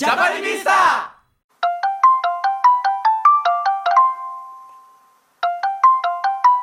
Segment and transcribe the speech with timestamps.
[0.00, 1.12] ジャパニビスタ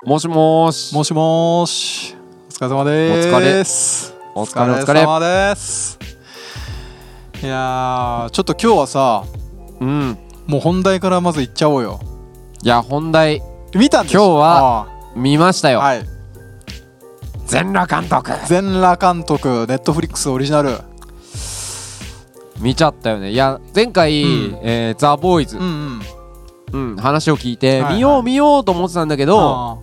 [0.03, 0.95] もしもーし。
[0.95, 2.15] もしもーし。
[2.49, 4.15] お疲れ様です。
[4.33, 5.01] お疲れお疲れ。
[5.01, 5.99] 様です。
[7.43, 9.23] いやーちょっと今日はさ
[9.81, 10.17] うん。
[10.47, 11.99] もう本題からまず行っちゃおうよ。
[12.63, 13.43] いや本題。
[13.75, 16.03] 見たんでしょ今日は見ましたよ、はい。
[17.45, 18.31] 全裸監督。
[18.47, 20.79] 全裸監督ネットフリックスオリジナル
[22.59, 23.31] 見ちゃったよね。
[23.31, 24.59] いや前回、うん。
[24.61, 26.01] えーザ・ボーイズう、ん
[26.73, 26.91] うん。
[26.91, 27.95] うん、話を聞いて、はいはい。
[27.95, 29.77] 見よう見ようと思ってたんだけどあ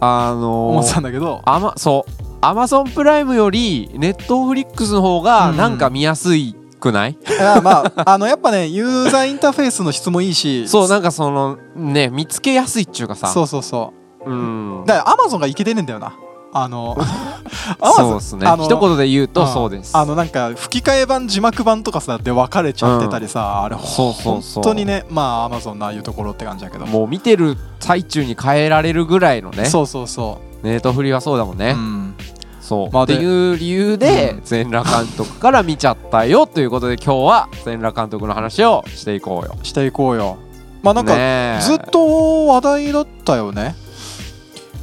[0.00, 0.32] あ。
[0.32, 1.42] ーの思ってたー、んだけど。
[1.44, 2.12] あまそう。
[2.44, 13.28] アマゾンプライムよりネットフリックスの方がなんか見やすいくない、いやまああのやっぱねユーザーインターフェースの質もいいしそうなんかそのね見つけやすいっちゅうかさ。
[13.28, 13.92] そうそうそ
[14.26, 14.28] う。
[14.28, 14.34] う
[14.82, 14.84] ん。
[14.84, 16.16] だからアマゾンがいけてねえんだよな
[16.54, 16.96] あの
[17.96, 18.46] そうですね。
[18.46, 19.48] あの一言で言うとうん。
[19.48, 19.96] そうです。
[19.96, 24.62] あのなんか吹き替え版字幕版とかさで分かれちゃってたりさ、あれそうそうそう。
[24.62, 26.86] 本当にねまあアマゾンのああいうところって感じだけど。
[26.86, 32.14] もう見てる最中に変えられるぐらいのねそうそうそネットフリはそうだもんう、ね、うん、
[32.60, 34.40] そう、まあでっていう理由で、うん。
[34.44, 39.56] 全裸監督から見ちゃったよということで今日は全裸監督の話をしていこうよ。
[39.62, 40.36] していこうよ。
[40.82, 41.14] まあなんか、
[41.60, 43.76] ずっと話題だったよね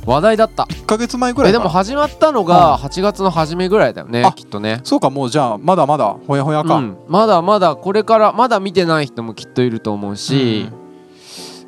[0.09, 0.63] 話題だった。
[0.63, 4.81] 1ヶ月前ぐらえでいかも始まったのが8月の初めぐらいだよねあきっとね。
[4.83, 10.69] そうかもうじゃあまだまだほやほやか、うん、まだまだこれからまだ見てない人もきっといると思うし、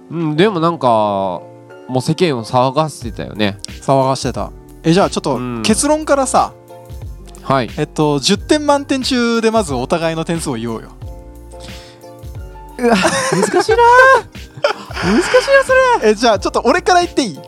[0.10, 0.36] うん。
[0.36, 1.44] でもなんかも
[1.98, 3.60] う世間を騒がせてたよね。
[3.82, 4.52] 騒がしてた。
[4.84, 5.62] えじゃあちょっとうん。
[5.62, 6.54] 結論からさ、
[7.44, 7.70] はい。
[7.78, 10.90] えっと10点満点中でまずお互いの点数を言おうよ。
[12.80, 13.02] 難しい
[13.44, 13.54] な。
[13.54, 13.82] 難しいな
[15.64, 16.10] それ。
[16.10, 17.40] えじゃあちょっと俺から言っていい？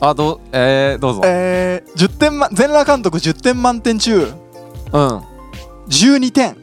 [0.00, 1.22] あどうえー、どうぞ。
[1.24, 4.32] えー、10点、ま、全裸監督10点満点中。
[4.92, 5.06] うん。
[5.06, 5.22] あ
[5.88, 6.56] 12点。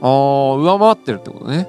[0.00, 1.68] ー上回ってるってことね。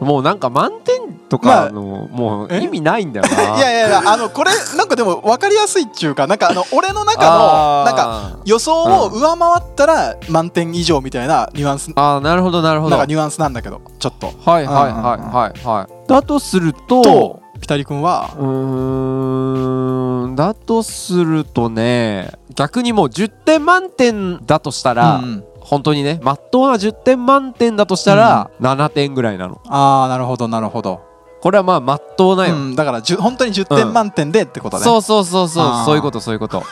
[0.00, 2.60] もうなんか満点とかの、もうえ？
[2.62, 3.58] 意味ないんだよな。
[3.58, 6.36] いやいやいやあのこれなんかでも分かりやすいっちゅうかな。
[6.36, 11.90] んかあの俺の中のなんかか予想を上回ったら満点以上みたいなニュアンス。
[11.96, 12.96] あーなるほどなるほど。
[12.96, 14.32] はいなんかニュアンスなんだけどちょっと。
[14.48, 18.30] はいはいはいはいだとするととピタリ君は？
[18.38, 29.60] うーんだとするとね逆にもう10点満点だとしたら、うん本当にねまっとうな10点満点だとしたら、7点ぐらいなの。
[29.66, 31.02] ああなるほどなるほど、
[31.42, 35.84] これはまあまっとうなよ、うん、だからじゅ本当に10点満点でってことね、そうそうそうそうあー。
[35.84, 36.60] そういうことそういうこと。
[36.60, 36.62] っ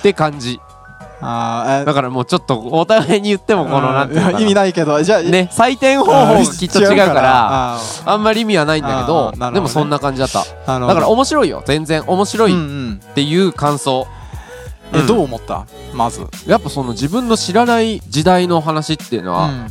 [0.00, 0.58] て感じ
[1.20, 4.40] あだからもうちょっとお互いに言ってもこのなんていうのかな。
[4.40, 10.44] 意味ないけどじゃあね採点方法がきっと違うから ああんまり意味はないんだけどでもそんな感じだった。
[10.78, 14.06] だから面白いよ全然面白いんっていう感想。
[14.92, 15.06] え、うん。
[15.06, 15.66] どう思った？
[15.92, 19.66] まず、やっぱその自分の知らない時代の話っていうのはうん。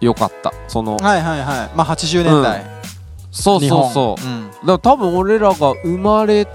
[0.00, 0.52] 良かった。
[0.68, 1.70] そのはいはいはい。
[1.76, 2.64] まあ80年代、
[3.30, 4.24] そうそうそう。
[4.24, 4.50] うん。
[4.50, 6.46] だから多分俺らが生まれ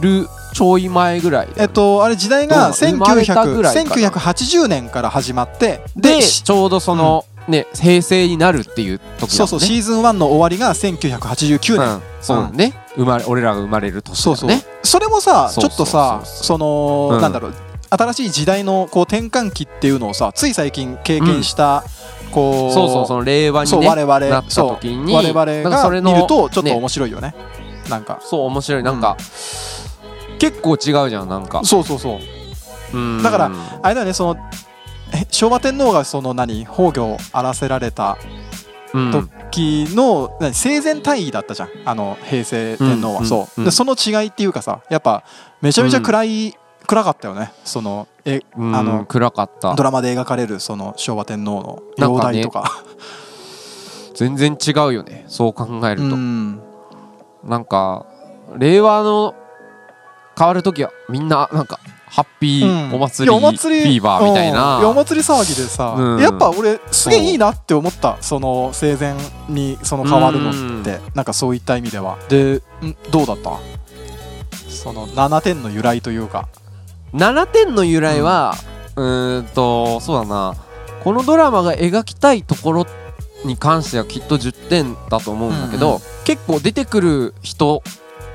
[0.00, 1.54] るちょい前ぐらいね。
[1.58, 2.74] えっとあれ時代がどうなの？
[2.74, 3.90] 生まれたぐらいかな。
[3.90, 9.36] 1900 1980年から始まってでしちょうどそのね平成になるっていう時ね。
[9.36, 14.50] そうそうシーズン1の終わりが1989年、うんそうだね生まれ俺らが生まれる年だそうそう、
[14.82, 17.20] それもさちょっとさその、うん。
[17.20, 17.54] なんだろう
[17.90, 21.84] 新しい時代のこう転換期っていうのをさつい最近経験した、
[22.32, 26.72] こうそうそうその令和にね我々なったそう時に我々が見るとちょっとね。
[26.72, 27.34] 面白いよね。
[27.90, 28.20] なんか。
[28.22, 28.82] そう面白い。
[28.82, 29.16] なんか
[30.38, 31.62] 結構違うじゃんなんか。
[31.64, 32.18] そうそうそ
[32.92, 32.96] う。
[32.96, 33.22] うん。
[33.22, 33.50] だから
[33.82, 34.40] あれだよねその
[35.12, 38.16] え昭和天皇がその何崩御を荒らせられた
[38.92, 39.10] うん。
[39.50, 41.68] 時の何生前退位だったじゃん。
[41.84, 43.64] あの平成天皇は、うんそう、うん。
[43.64, 45.24] でその違いっていうかさやっぱ
[45.60, 46.54] めちゃめちゃ暗い、
[46.86, 47.52] 暗かったよね。
[47.64, 49.74] そのえうんあの暗かった。
[49.74, 52.82] ドラマで描かれるその昭和天皇の容体とか。
[54.14, 55.24] 全然違うよね。
[55.26, 56.14] そう考えると。
[56.14, 56.60] うん。
[57.42, 58.06] なんか
[58.56, 59.34] 令和の
[60.36, 62.92] 変わる時はみんななんかハッピうん。
[62.92, 64.82] ーお祭りいやお祭りフィーバーみたいな、うん。
[64.82, 66.20] やお祭り騒ぎでさ、うん。
[66.20, 69.14] やっぱ俺すげえいいなって思ったその生前
[69.48, 70.50] にその変わるの
[70.80, 72.18] って、なんかそういった意味では。
[72.28, 72.60] でん
[73.10, 73.58] どうだった？
[74.68, 76.48] その7点の由来というか。
[77.14, 78.54] 7点の由来は
[78.96, 80.54] うーんとそうだな。
[81.02, 82.86] このドラマが描きたいところ
[83.44, 85.94] に関してはきっと10点だと思うんだけど、うん。
[85.94, 87.82] うん結構出てくる人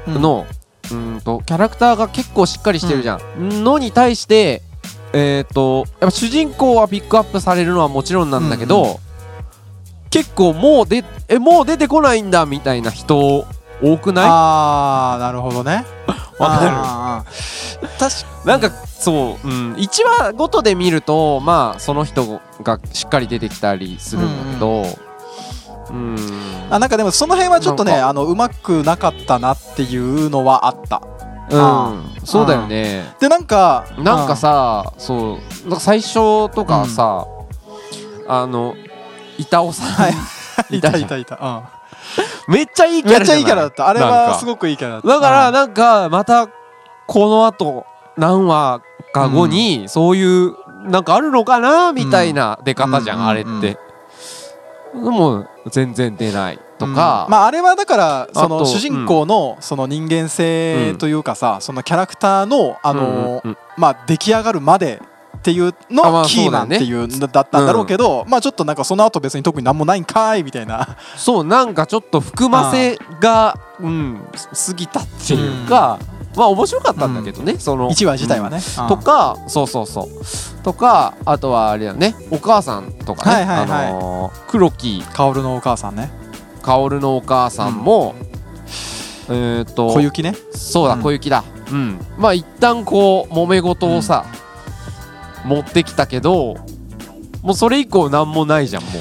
[0.05, 0.45] の、
[0.91, 4.61] うーんとキャラクターが結構しっかりしてるじゃん、のに対して
[5.13, 8.95] えっ、とやっぱ主人公はピックアップされるのはもちろんなんだけど、うん
[10.11, 13.45] 結構もうでえもう出てこないんだみたいな人
[13.79, 14.25] 多くない？
[14.27, 15.85] ああなるほどね。
[16.39, 17.25] わか
[17.85, 17.87] る。
[17.99, 19.87] 確かなんかそう、うん、1
[20.21, 25.08] 話ごとで見るとまあその人がしっかり出てきたりするんだけどうん
[26.69, 31.01] あなんかでもその辺はちょっとねあのうまくなかったなっていうのはあった。
[31.51, 31.57] う
[31.95, 32.25] ん。
[32.25, 33.15] そうだよね。
[33.19, 37.25] でなんかなんかさそうなんか最初とかさ、
[38.27, 38.75] あの
[39.37, 40.11] 板尾さん、はい。
[40.69, 41.35] うんいたいたいたいた、
[42.47, 42.53] うん。
[42.53, 43.39] めっちゃいいキャめっラじゃない？
[43.39, 43.87] ちゃいいキャラだった。
[43.87, 45.07] あれはすごくいいキャラだった。
[45.07, 45.53] だからうん。
[45.53, 46.47] なんかまた
[47.07, 47.85] この後
[48.17, 48.81] 何話
[49.13, 50.53] か後にそういう
[50.83, 51.93] なんかあるのかな？
[51.93, 53.77] みたいな出方じゃんあれって。
[54.93, 57.31] でも全然出ないとか、うん。
[57.31, 63.15] まああれはだからその主人公のその人間性というかさ、そのキャラクターのあの、うん。
[63.15, 65.01] うんうんまあ出来上がるまで
[65.37, 70.97] っていうのキーマンっていうのだったんだろうけど、まあちょっとなんかその後別に特になんもないんかいみたいな。
[71.15, 75.97] そうなんかちょっと含ませがうん過ぎたっていうか、
[76.39, 78.87] まあ面白かったんだけどね、その1話自体はね、うん。
[78.87, 80.63] とかそうそうそう。
[80.63, 86.09] とかあとはあれだねお母さんとかね、あのー黒木薫のお母さんね。
[86.61, 88.15] 薫のお母さんも、
[89.29, 90.33] えっ、と小雪ね。
[90.51, 91.01] そうだうん。
[91.01, 91.43] 小雪だ。
[91.71, 91.99] うん。
[92.17, 94.25] まあ一旦こう揉め事をさ、
[95.43, 96.55] 持ってきたけど
[97.41, 98.91] もうそれ以降なんもないじゃんもう。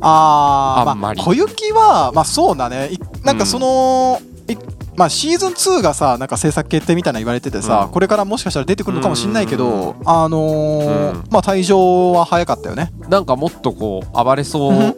[0.00, 1.20] あーあんまり。
[1.20, 2.90] あ、小雪はまあそうだね。
[2.92, 4.56] いなんかその、い
[4.96, 7.90] まあ、シーズン2がさなんか制作決定みたいな言われててさ、うん。
[7.90, 10.08] これからもしかしたら出てくるのかもしれないけど、うん。
[10.08, 11.24] あのーうん。
[11.30, 12.92] まあ退場は早かったよね。
[13.08, 14.96] なんかもっとこう暴れそうう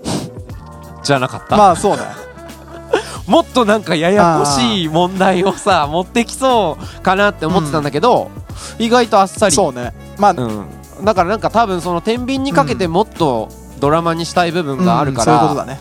[1.03, 2.03] じゃなかった、 まあそうね
[3.27, 8.31] もっとなんかややこしい問題をさ持ってきそうかなって思ってたんだけど、
[8.79, 9.55] 意外とあっさり。
[9.55, 9.93] そうね。
[10.19, 10.35] まあ、う
[11.03, 13.49] ん、だからなんか多分その天秤にかけてもっと
[13.81, 15.79] ドラマにしたい部分があるかうんそういうら、ことだね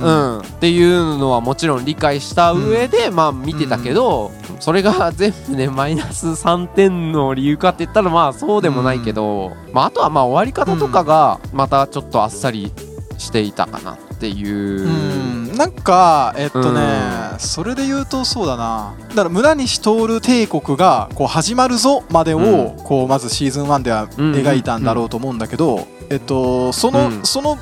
[0.00, 0.38] うん。
[0.38, 12.72] っていうのはもちろん理解した上で、まあ見てたけど、それが全部ねマイナス3点の理由かって言ったらまあそうでもないけど、まあ、あとはまあ終わり方とかがまたちょっとあっさり
[13.18, 14.86] していたかなっていう。
[14.86, 15.56] うん。
[15.56, 16.80] なんかえっとね、
[17.36, 18.94] うそれで言うとそうだな。
[19.10, 22.84] だから村西徹帝国がこう始まるぞまでを、うん。
[22.84, 27.24] こうまずシーズン1では描いたんだろうと思うんだけど、えっとその、うん。
[27.24, 27.58] その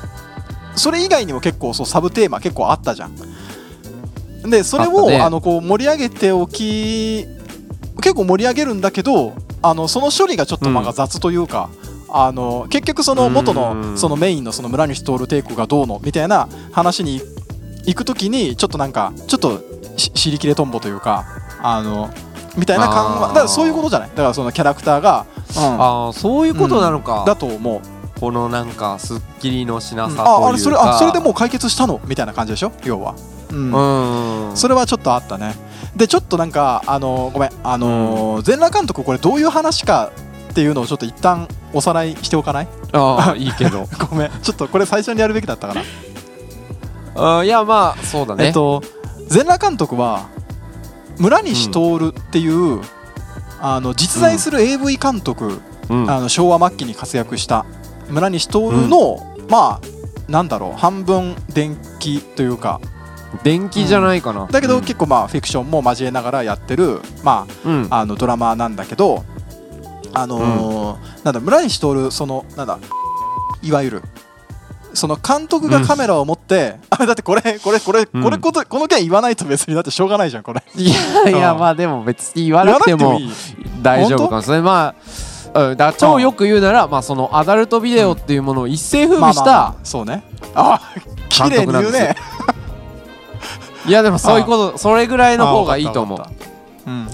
[0.75, 3.15] それ以外にも結構そうサブテーマ結構あったじゃん。
[4.49, 5.29] でそれをあ、ね。
[5.29, 7.25] のこう盛り上げておき
[8.01, 10.93] 結構盛り上げるんだけどあのその処理がちょっとまあうん。
[10.93, 11.69] 雑というか、
[12.09, 17.21] あの結局その元うのんそのメインのその村西徹帝国がどうのみたいな話に
[17.85, 19.61] 行くときにちょっとなんかちょっと
[19.97, 21.25] し尻切れとんぼというか
[21.61, 22.13] あの
[22.57, 24.09] みたいな感だからそういうことじゃない？
[24.09, 25.25] だからそのキャラクターが、
[25.57, 25.81] うん。
[25.81, 27.81] ああそういうことなのか、だと思う
[28.19, 31.99] このなんかすっきりのしなさというか、ああれそれあそれでもう解決したの？
[32.05, 32.71] みたいな感じでしょ？
[32.83, 33.15] 要は、
[33.51, 34.49] うん。
[34.49, 34.57] うん。
[34.57, 35.53] それはちょっとあったね。
[35.95, 37.49] でちょっとなんかあのごめん。
[37.63, 40.11] あのー全裸監督これどういう話か
[40.51, 42.67] っていうのをちょっと一旦おさらいしておかない？
[42.93, 43.87] ああいいけど。
[44.09, 44.31] ごめん。
[44.41, 45.73] ちょっとこれ最初にやるべきだったか
[47.15, 48.81] な、あいやまあそうだね、えっと
[49.27, 50.27] 全裸監督は
[51.17, 52.81] 村西徹っていう、
[53.59, 56.09] あの実在する AV 監督、うん。
[56.09, 57.65] あの昭和末期に活躍した
[58.09, 62.79] 村西徹の、まあなんだろう半分電気というか。
[63.43, 64.81] 電気じゃないかな、だけどうん。
[64.81, 67.87] 結構まあフィクションも交えながらやってるまうん。
[67.89, 69.25] ああのドラマーなんだけど
[70.13, 72.79] あのーなんだ村西徹そのなんだ
[73.61, 74.01] いわゆる
[74.93, 78.23] その監督がカメラを持って、あだってこれこれこれうん。
[78.23, 80.63] これことこの件言わないと別にだってしょうがないじゃんこれ。
[80.73, 81.59] いやいやうん。
[81.59, 83.19] まあでも別に言わなくても
[83.81, 85.01] 大丈夫かもそれまあ、
[85.55, 90.23] うん、だ超よく言うなら、まあ、そのアダルトビデオっていうものを一世風靡した、まあまあまあそうね。
[90.53, 90.81] あ
[91.29, 92.15] 綺麗に言う監ね
[93.87, 96.21] いやでもそういうことそれぐらいの方がいいと思う。
[96.87, 97.07] うん。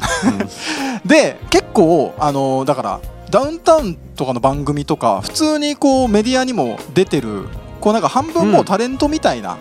[1.05, 7.48] で結構あのーだからダウンタウンとかの番組とか普通にこうメディアにも出てる
[7.79, 9.57] こうなんか半分もうタレントみたいな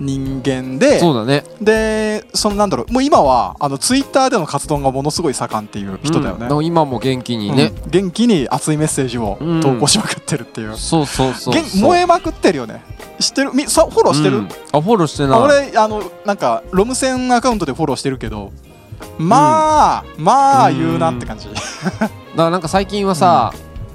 [0.00, 1.44] 人間で、そうだね。
[1.60, 6.64] でそのなんだろうもう今はあのツイッターでの活動がものすごい盛んっていう人だよね、うん。
[6.64, 7.90] 今も元気にね、うん。
[7.90, 9.60] 元気に熱いメッセージをうん。
[9.60, 12.82] 投稿しまくってるっていう、そうそうそうげん燃えまくってるよね。
[13.20, 13.52] 知ってる？
[13.54, 14.48] みさフォローしてる、うん。
[14.72, 15.40] あフォローしてない。
[15.40, 18.52] あ俺あのなんかロム線アカウントでフォローしてるけど
[19.18, 23.52] まあ、まあ言うなって感じ、だからなんか最近はさ、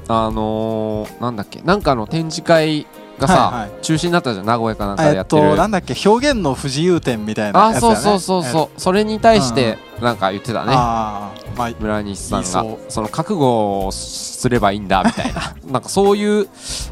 [0.07, 1.61] あのー、なんだっけ？
[1.61, 2.85] なんかの展示会
[3.19, 3.81] がさ、はいはい。
[3.81, 7.81] 中止になったじゃん名古屋かなんかやってる、となんだっけ表現の不自由展みたいなあやつね。
[7.81, 10.73] そうそうそうそう、それに対してなんか言ってたね。
[10.75, 12.77] あーまあ村西さんが。
[12.87, 15.55] その覚悟をすればいいんだみたいな。
[15.71, 16.47] なんかそういう、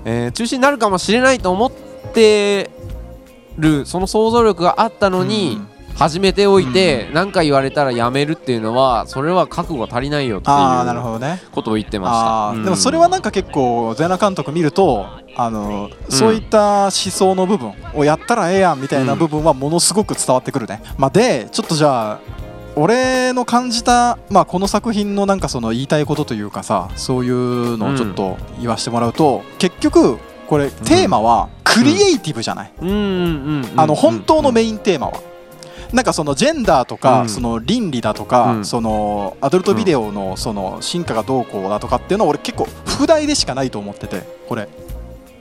[0.05, 1.71] えー中止になるかもしれないと思っ
[2.13, 2.69] て
[3.57, 5.59] るその想像力があったのに、
[5.97, 11.41] 始めておいて何、か言われたらやめるっていうのはそれは覚悟が足りないよっていうほどね。
[11.51, 12.07] ことを言ってま
[12.53, 22.19] した、でもそれはなんか結構全裸監督見るとあのそういった思想の部分をやったらええやんみたいな部分はものすごく伝わってくるね、まあ、でちょっとじゃあ
[22.75, 33.79] 俺の感じた、まあ、この作品のなんかその言いたいことというかさそういうのをちょっと言わせてもらうと、結局これテーマはクリエイティブじゃない、うんうんうんうん。
[33.79, 35.21] あの本当のメインテーマは。
[35.93, 37.29] なんかそのジェンダーとか、うん。
[37.29, 38.65] その倫理だとか、うん。
[38.65, 44.67] そのアダルトビデオのその進化がどうこうだとかっていうのは俺結構副題でしかないと思っててこれ、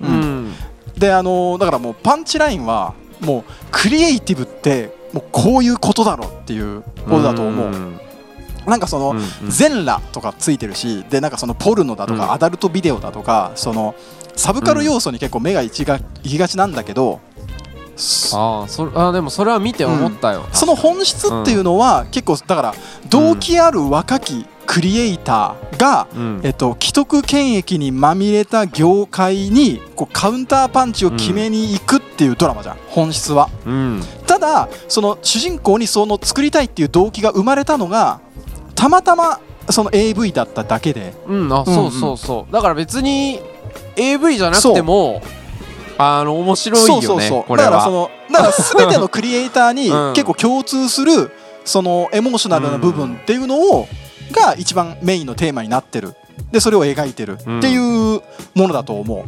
[0.01, 0.49] ううん。
[0.49, 0.53] ん
[0.97, 8.01] であのーだからもうパンチラインはもうクリエイティブってもうこういうことだろっていうことだと思う、ん。
[8.67, 9.15] なんかその、
[9.49, 12.33] 全裸とかついてるしでなんかそのポルノだとか、うん。
[12.33, 13.95] アダルトビデオだとかその
[14.35, 16.01] サブカル要素に結構目が行きが
[16.49, 17.36] ちなんだけど、そ
[18.35, 22.75] ああそれあでもそれは見て思ったよ、その本質っていうのは、結構だから
[23.09, 26.41] 動機ある若きクリエイターが、うん。
[26.43, 32.77] えっと、既得権益にまみれた業界にこうカウンターパンチを決めに行くっていうドラマじゃん。
[32.89, 33.49] 本質は。
[33.65, 34.03] うん。
[34.27, 38.21] ただその主人公にその作りたいっていう動機が生まれたのが
[38.75, 41.15] たまたまその AV だっただけで。
[41.27, 41.53] うん。
[41.53, 42.17] あうんそうそう。
[42.17, 43.41] そうだから別に
[43.97, 45.23] AV じゃなくても
[45.99, 47.57] あの面白いよねそうそうそう。
[47.57, 50.13] だからそのだから全てのクリエイターに うん。
[50.15, 51.31] 結構共通する
[51.65, 53.89] そのエモーショナルな部分っていうのを
[54.33, 56.15] が一番メインのテーマになってる。
[56.53, 57.77] でそれを描いてるってい
[58.17, 58.23] う
[58.55, 59.25] ものだと思う。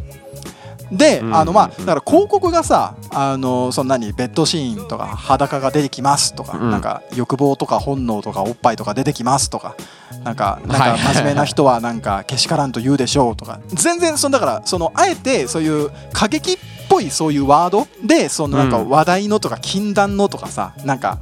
[0.91, 6.71] で、うんあのまあだから広告がさあのそんなにベッドシーンとか裸が出てきますとか、うん。
[6.71, 9.75] なんか欲望とか本能とかおっぱいとか出てきますとか
[10.23, 10.99] なんかなんはい。
[10.99, 13.59] か真面目な人はなんかけしからんと言うでしょうとか。
[13.69, 16.57] 全然そのだからそのあえてそういう過激っ
[16.89, 18.89] ぽいそういうワードでそのなんかうん。
[18.89, 21.19] 話題のとか禁断のとかさなんか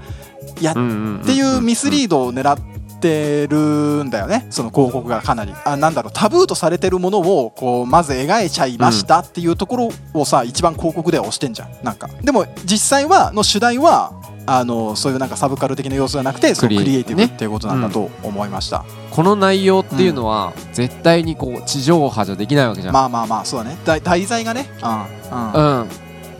[0.62, 4.48] やっていうミスリードを狙ってるんだよね。
[4.50, 5.54] その広告がかなり。
[5.66, 6.12] あなんだろう。
[6.14, 11.70] タブーとされてるものをこうまず描いちゃいましたっていうところをさ一番広告では押してんじゃん。
[11.84, 12.10] なんか。
[12.24, 14.14] でも実際はの主題は
[14.50, 23.78] あのそういうなんかサブカル的な要素じゃなくてそのククリエイティブっていうことなんだと思いました、この内容っていうのは絶対にこう地上波じゃできないわけじゃん、まあまあまあそうだね。
[23.84, 24.70] 題題材がね。
[24.82, 25.38] うん。
[25.38, 25.82] うん。
[25.82, 25.90] うん。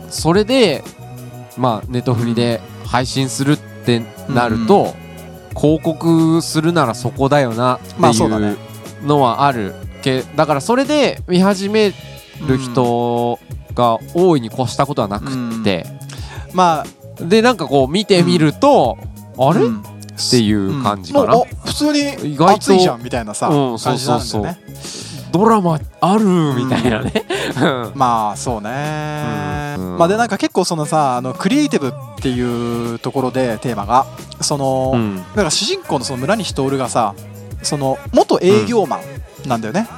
[0.08, 0.82] それで
[1.58, 4.94] まあネットフリで配信するってなると、
[5.58, 8.50] 広告するならそこだよなってまあそうだね。
[8.50, 8.54] い
[9.04, 11.92] うのはあるけだからそれで見始め
[12.46, 13.38] る人
[13.74, 15.26] が大いに越したことはなく
[15.60, 15.86] って、
[16.52, 18.96] まあでなんかこう見てみると、
[19.36, 19.82] あれ、うん。
[20.18, 23.78] っていう感じかな、普通に意外と熱いじゃんみたいなさ、うん。
[23.78, 24.58] そう感じなんだそうよね
[25.30, 27.12] ドラマあるみたいなね、
[27.56, 27.92] うん。
[27.94, 29.98] まあそうね、うん。
[29.98, 34.06] まあでなんか結構そのさあのクリエイティブっていうところでテーマが
[34.40, 35.16] その、うん。
[35.16, 37.14] だから主人公のその村西徹がさ
[37.62, 39.88] その元営業マンなんだよね、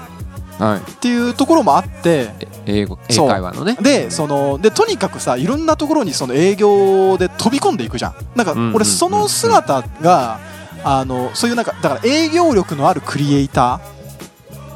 [0.58, 0.90] はい。
[0.90, 2.30] っていうところもあって
[2.66, 3.28] 英語英そう。
[3.28, 3.76] 会話のね。
[3.80, 8.14] でそのでとにかくさいろんなところにその営業で飛び込んでいくじゃん。
[8.36, 10.38] なんか俺その姿が
[10.82, 13.99] あのそういうなんかだから営業力のあるクリエイター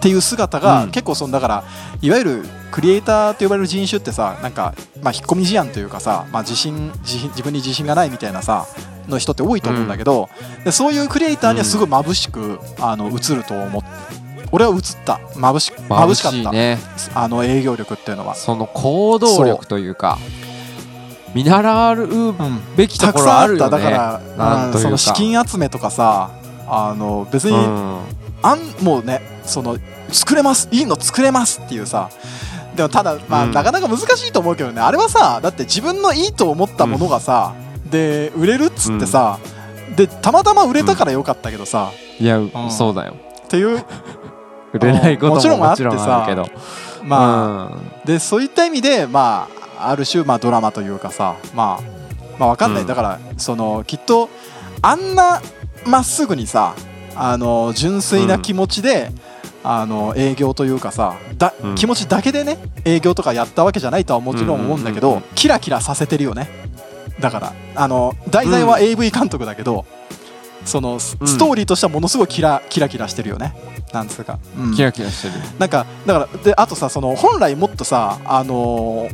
[0.05, 0.91] っていう姿が、うん。
[0.91, 1.65] 結構そのだから
[2.03, 8.67] いわゆるクリエイターと呼ばれる人種ってさなんか、まあ、引っ込み思案というかさ、まあ、自信自自分に自信がないみたいなさ
[9.09, 10.29] の人って多いと思うんだけど、
[10.63, 13.89] でそういうクリエイターにはすごい眩しく、あの映ると思って
[14.53, 15.15] 俺は映った。
[15.37, 16.79] 眩し眩しかった、いね
[17.15, 18.35] あの営業力っていうのは。
[18.35, 20.19] その行動力というか
[21.35, 23.85] 見習ううんべきとたくころあるよさんあった。
[23.85, 24.21] だねか。
[24.37, 26.31] ら、その資金集めとかさ
[26.69, 27.99] あの別に、うん。
[28.43, 29.79] あんもうねその
[30.11, 30.69] 作れます。
[30.71, 32.11] いいの作れますっていうさ。
[32.77, 33.53] でもただ、まあうん。
[33.53, 34.81] なかなか難しいと思うけどね。
[34.81, 37.55] あれはさだって自分のいいと思ったものがさ、
[37.91, 39.39] で売れるっつってさ、
[39.97, 42.51] でたまたま売れたからよかったけどさ、いやん。
[42.71, 43.17] そうだよ。
[43.45, 43.85] っていう
[44.73, 46.49] 売れないことももちろんあってもちろんあるけど
[47.05, 49.47] まあ、でそういった意味でま
[49.77, 51.83] あある種まあドラマというかさまあ
[52.39, 52.89] まあわかんない、うん。
[52.89, 54.31] だからそのきっと
[54.81, 55.43] あんな
[55.85, 56.75] まっすぐにさ
[57.15, 59.13] あの純粋な気持ちで、
[59.65, 61.75] あの営業というかさだ、うん。
[61.75, 66.49] 気持ちだけでね営業とかやったわけじゃないとはもちろん思うんだけど、キラキラさせてるよね。
[67.19, 69.87] だからあの題材は AV 監督だけど、
[70.65, 73.55] そのストーリーとしてはものすごいキラキラキラしてるよね。
[73.93, 74.75] なんつうか、うん。
[74.75, 75.35] キラキラしてる。
[75.59, 79.09] なんかだからであとさその本来もっとさあの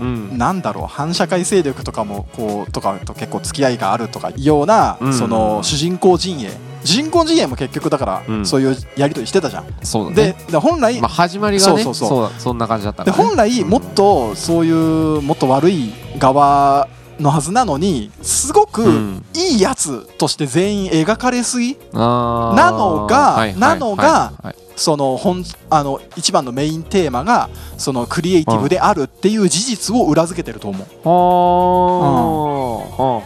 [0.00, 0.30] うん。
[0.30, 5.14] ーなんだろう反社会勢力とかもこうとかと結構付き合いがあるとかいうような、うん。
[5.14, 8.46] その主人公陣営主人公陣営も結局だから、うん。
[8.46, 9.66] そういうやり取りしてたじゃん。
[9.82, 10.36] そうだでね。
[10.50, 12.30] で本来、まあ始まりがねそうそうそう。
[12.38, 13.12] そんな感じだったね。
[13.12, 14.70] 本来もっとそうい
[15.18, 16.88] うもっと悪い側
[17.20, 19.24] のはずなのにすごくうん。
[19.34, 27.48] いいやつとして全員描かれすぎなのがなのがはいはいその本あの一番のメインテーマが
[27.78, 30.86] そのクリエイティブであるっていう事実を裏付けてると思う。
[31.08, 32.12] は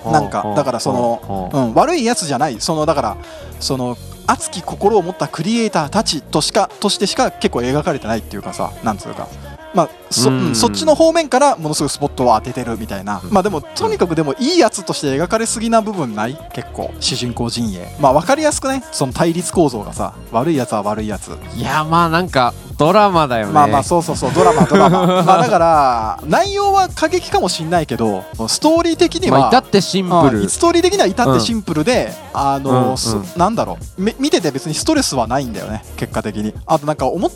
[0.07, 0.11] あ。
[0.13, 2.61] なんかだからそのうん、悪いやつじゃない。
[2.61, 3.17] そのだから
[3.59, 3.97] その
[4.27, 9.29] 熱き心を持ったクリエイターたちとしかとしてしか結構描かれてないっていうかさなんつうか。
[9.77, 10.47] まあそうん。
[10.49, 17.95] うんそっちの方面からものすごいスポットを当ててるみたいな、まあでもとにかくでもいいやつとして描かれすぎな部分ない結構主人公陣営。
[18.01, 21.37] まあ分かりやすくねその対立構造がさ悪いやつは悪いやつ。
[21.55, 23.53] いやまあなんかドラマだよね。
[23.53, 24.33] まあまあそうそうそう。
[24.33, 25.07] ドラマドラマ。
[25.25, 30.41] まあだから内容は過激かもしんないけどストーリー的には、まあ至ってシンプル。
[30.41, 33.25] うんストーリー的には至ってシンプルで、あの、うんそうん。
[33.37, 34.03] なんだろう。
[34.03, 36.55] め見てて別にストレスはないんだよね結果的に。
[36.67, 37.31] あとなんか思っ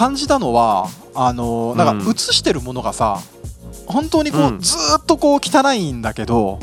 [0.00, 2.04] 感じたのはあのなんうん。
[2.06, 3.18] か映してるものがさ
[3.84, 4.60] 本当にこう、うん。
[4.60, 6.58] ずーっとこう汚いんだけど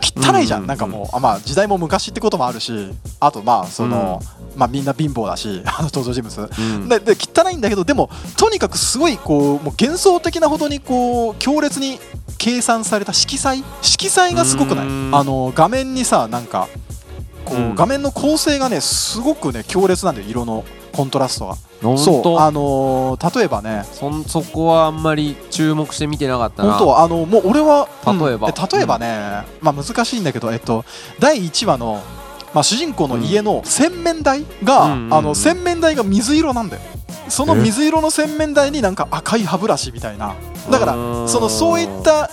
[0.00, 2.72] 汚いじゃん、うんなんかもうあまあ時代も昔ってこともあるし
[3.20, 4.22] あとまあその、
[4.56, 6.50] まあみんな貧乏だし あの登場人物。
[6.58, 6.88] うん。
[6.88, 12.00] でで汚いんだけどでもとにかくすごいこうもう幻想的なほどにこう強烈に
[12.38, 13.62] 計算された色彩？
[13.82, 14.86] 色彩がすごくない？
[14.86, 16.68] あの画面にさなんか
[17.44, 17.74] こう、うん。
[17.74, 21.56] 画面の構成がねすごくね強烈なんだよ色のコントラストが。
[21.96, 23.84] そうとあのー例えばね。
[23.92, 26.72] そんそこはあんまり注目して見てなかったな。
[26.72, 28.48] 本当あのもう俺は例えば。
[28.48, 30.84] うんで例えばね、まあ難しいんだけどえっと
[31.18, 32.02] 第1話の
[32.52, 35.14] まあ、主人公の家の洗面台が、うんうんうん。
[35.14, 36.82] あの洗面台が水色なんだよ。
[37.28, 40.34] その水色の洗面台になんか赤い歯ブラシみたいな。
[40.70, 40.94] だから
[41.28, 42.28] そのそういった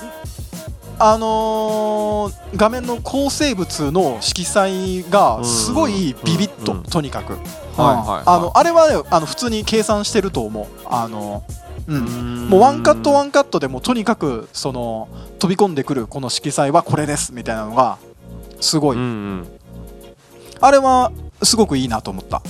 [1.00, 7.38] あのー画面の構成物の色彩がすごいビビッと、とにかく、
[7.78, 10.66] あのあれはねあの普通に計算してると思う。
[10.86, 11.44] あの、
[11.88, 12.50] うん、ん。
[12.50, 17.98] もうワンカットワンカットでもとにかくその飛び込んでくるこの色彩はこれですみたいなのが
[18.60, 19.48] すごい、うんうん。
[20.60, 21.12] あれは
[21.44, 22.42] すごくいいなと思った、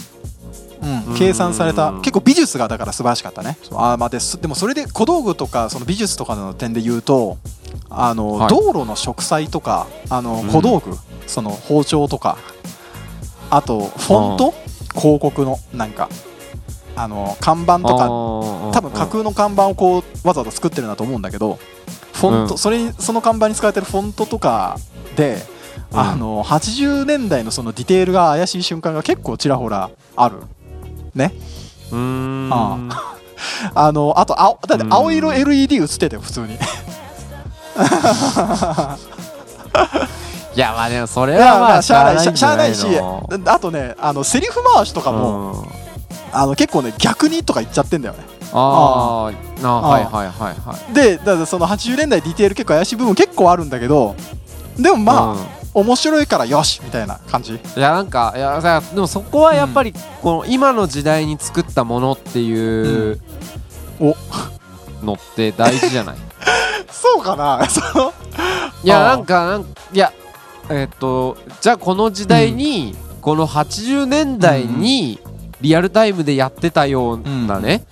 [0.81, 1.89] うん、計算された。
[1.89, 2.01] うん。
[2.01, 3.57] 結構美術がだから素晴らしかったね。
[3.71, 7.37] あーまあですでもそれで小道具とかその美術とかの点で言うと
[7.89, 8.49] あの、はい。
[8.49, 10.49] 道路の植栽とかあのうん。
[10.49, 12.37] 小道具、その包丁とか
[13.49, 14.53] あとフォント？
[14.93, 16.09] 広告のなんか
[16.95, 21.59] あの看板とか多多分架空の看板をこうわざわざ作ってるんだと思うんだけど
[22.13, 22.57] フォント、うん。
[22.57, 24.77] それにその看板に使われてるフォントとか
[25.15, 25.37] で、
[25.91, 25.99] うん。
[25.99, 30.37] あの80年代のそのディテールが怪しい瞬間が結構ちらほらある
[31.17, 31.33] ね。
[31.91, 32.49] うーん。
[32.51, 32.77] あ
[33.75, 33.91] あ。
[33.91, 36.53] のあと青だって青色 LED 映ってたよ普通に。
[36.53, 36.57] い
[40.55, 45.67] いやまあでもそれやはまあしゃあないしゃしゃあないいしのあとねあのセリフ回しとかも、うん。
[46.31, 48.25] あの結構ね逆にとか言っちゃってんだよね。
[48.53, 49.67] あー。
[49.67, 50.93] あはいはいはいはい。
[50.93, 54.15] でだからその80年代ディテール結構怪しい部分結構あるんだけど
[54.77, 57.53] でもまあ、うん面白いからよしみたいな感じ。
[57.53, 63.19] いやなんかいやさでもそこはやっぱりこの今の時代に作ったものっていう
[63.99, 64.15] お。
[65.03, 66.17] のって大事じゃない？
[66.91, 67.63] そうかな？
[67.69, 68.13] その
[68.83, 69.15] いやあー。
[69.17, 69.61] なんかなん
[69.93, 70.11] いや
[70.69, 75.19] えっとじゃあこの時代にこの80年代に
[75.61, 77.83] リアルタイムでやってたようなね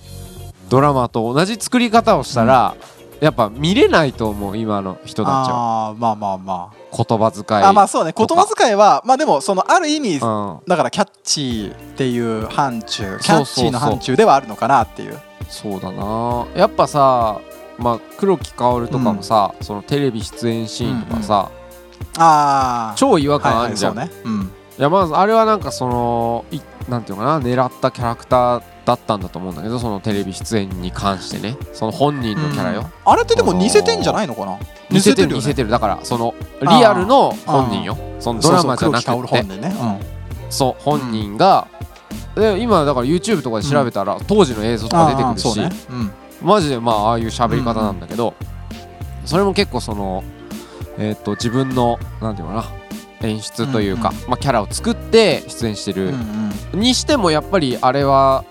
[0.68, 2.74] ドラマと同じ作り方をしたら
[3.20, 5.88] やっぱ見れないと思う今の人たちは。
[5.88, 8.12] あーまあまあま言葉遣いああまあそうね。
[8.16, 10.60] 言葉遣いはまあでもそのある意味うん。
[10.66, 15.18] だからキャッチーっていう範疇キャッチーの範疇ではあるのかなっていう。
[15.48, 16.46] そうだな。
[16.54, 17.40] やっぱさ
[17.78, 21.50] まあ黒木薫とかもさ、そのテレビ出演シーンとかさ、
[22.18, 24.10] ああ超違和感はいはいあるじゃ、そうんね。
[24.24, 24.50] うん。
[24.78, 31.56] いやまずあれはなんかそのいなんていうのかな狙ったキャラクターだったんだと思うんだけどそのテレビ出演に関してね。
[31.72, 34.58] その本人のキャラよ、うんあれってでも似せてんじゃないのかな？
[34.90, 37.96] 似せてる似せてるだからそのリアルの本人よ。
[38.20, 39.74] そのドラマじゃなくそうそう本人ね。
[40.48, 41.66] そう本人が、
[42.36, 45.70] で今だから YouTube とかで調べたら、当時の映像とか出てくるし、ね。
[45.90, 46.12] うん。
[46.42, 48.34] マジでまあああいう喋り方なんだけど、
[49.24, 50.22] それも結構その
[50.98, 52.85] えっ、と自分のなんていうのかな
[53.22, 56.80] 演出というか、うんまあ、キャラを作って出演してる、うんうん。
[56.80, 58.44] にしてもやっぱりあれは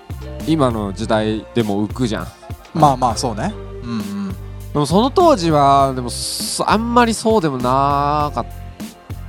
[0.47, 2.27] 今の時代でも浮くじゃん。
[2.73, 3.53] まあまあそうね。
[3.83, 4.35] うんうん。
[4.73, 8.45] でもその当時はでもそあんまりそうでもなかっ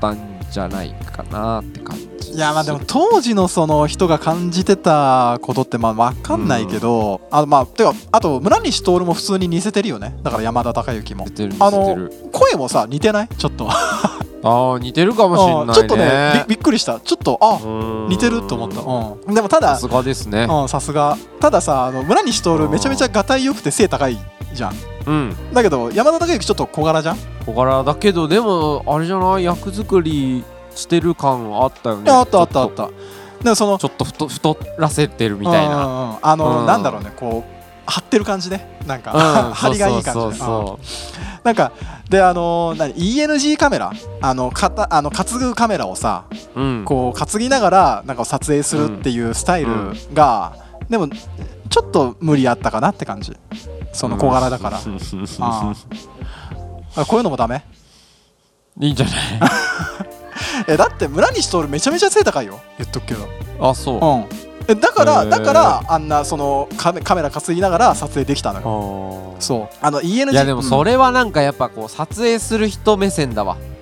[0.00, 13.68] たんじゃないかなって感じいやまあでも当時のその人が感じてたことってまあ分かんないけど、あまあてかあと村西徹も普通に似せてるよねだから山田孝之も似てる似あのてる声もさ似てないちょっと
[14.46, 15.66] ああ似てるかもしれないね。
[15.68, 17.00] うんちょっとねびびっくりした。
[17.00, 18.08] ちょっとあうん。
[18.08, 20.46] 似てると思った、うん、でもたださすがですね。
[20.48, 21.16] うんさすが。
[21.40, 24.18] たださあの村西徹めちゃめちゃがたいよくて背高い
[24.54, 24.74] じゃん。
[25.06, 25.52] うん。
[25.52, 27.16] だけど山田孝之ちょっと小柄じゃん？
[27.44, 29.44] 小柄だけどでもあれじゃない？
[29.44, 32.10] 役作りしてる感あったよね。
[32.10, 32.90] あったあったあった。
[33.42, 36.18] でそのちょっと太太らせてるみたいな。
[36.22, 36.66] あの、うん。
[36.66, 37.55] なんだろうねこう
[37.86, 38.78] 張ってる感じね。
[38.86, 39.52] なんか、うん。
[39.54, 40.46] 張りがいい感じね。
[41.44, 41.72] なんか
[42.10, 43.92] であの何 ENG カメラ？
[44.20, 46.84] あのかたあの担ぐカメラをさそううん。
[46.84, 49.70] こう担ぎながらなんか撮影するっていうスタイル
[50.14, 50.54] が、
[50.90, 53.36] でもちょっと無理あったかなって感じ。
[53.92, 54.98] その小柄だから、うん。
[55.40, 55.74] あ
[56.96, 57.04] あ。
[57.04, 57.64] こういうのもダメ？
[58.80, 59.14] いいんじゃない？
[60.68, 62.58] えだって村西徹めちゃめちゃ背高いよ。
[62.78, 63.26] 言っとくけど。
[63.60, 63.94] あそう。
[63.96, 64.00] うん。
[64.22, 69.34] えだから、だからあんなそのカメカメラ担ぎながら撮影できたのよ。
[69.38, 69.76] あそう。
[69.80, 73.56] あの ENG いやでもそれ、れはなんかやっぱこう撮影する人目線だわ。
[73.70, 73.76] うん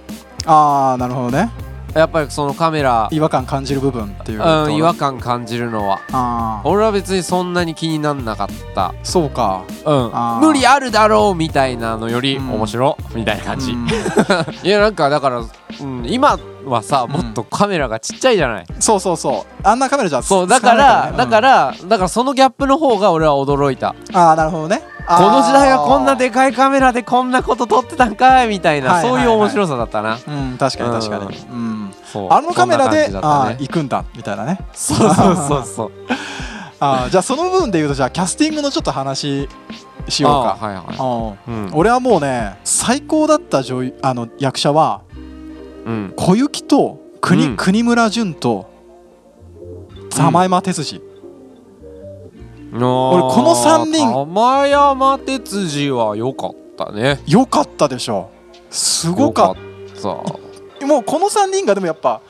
[0.47, 1.51] ああなるほどね。
[1.95, 6.01] やっぱりそのカメラ違和感感じる部分っていうとうん違和感感じるのは。
[6.11, 8.95] ああ俺は別にそんなに気になんなかった。
[9.05, 9.65] そうか。
[9.85, 10.41] うん。
[10.41, 12.53] 無理あるだろうみたいなのよりうん。
[12.55, 13.87] 面白みたいな感じ、うん。
[14.65, 15.43] いやなんかだから、
[15.81, 19.61] うん、今はさもっとカメラがちっちゃいじゃない、そうそうそう。
[19.63, 23.95] あんなカメラじゃそうだから、だかららだからそのギャップの方が俺は驚いた。
[24.13, 24.83] ああなるほどね。
[25.07, 29.25] この時代はこんなででかいカメラでこんなこと撮ってたんかいみたいな、はいはいはい。
[29.25, 30.19] そういう面白さだったな。
[30.27, 31.37] うん確かに確かに。
[31.37, 31.95] うん。
[32.11, 32.33] そう。
[32.33, 33.15] あのカメラで、ね。
[33.61, 34.59] 行くんだみたいなね。
[34.73, 35.93] そうそうそうそう。
[36.81, 39.49] あーじゃあその部分で言うとじゃあキャスティングのちょっと話
[40.09, 40.59] しようか。
[40.61, 41.41] あはいはい。
[41.47, 41.67] うん。
[41.67, 45.14] うん俺はもうね最高だった女優あの役者はうん
[46.17, 47.57] 小雪と国,、うん。
[47.57, 48.71] 国村淳と
[50.11, 51.03] 玉山哲司、
[52.73, 54.13] 俺この三人。
[54.13, 57.21] 玉山哲司は良かったね。
[57.27, 58.31] よかったでしょ。
[58.71, 59.57] すごかっ
[60.01, 60.87] た。
[60.87, 62.21] もうこの3人がでもやっぱ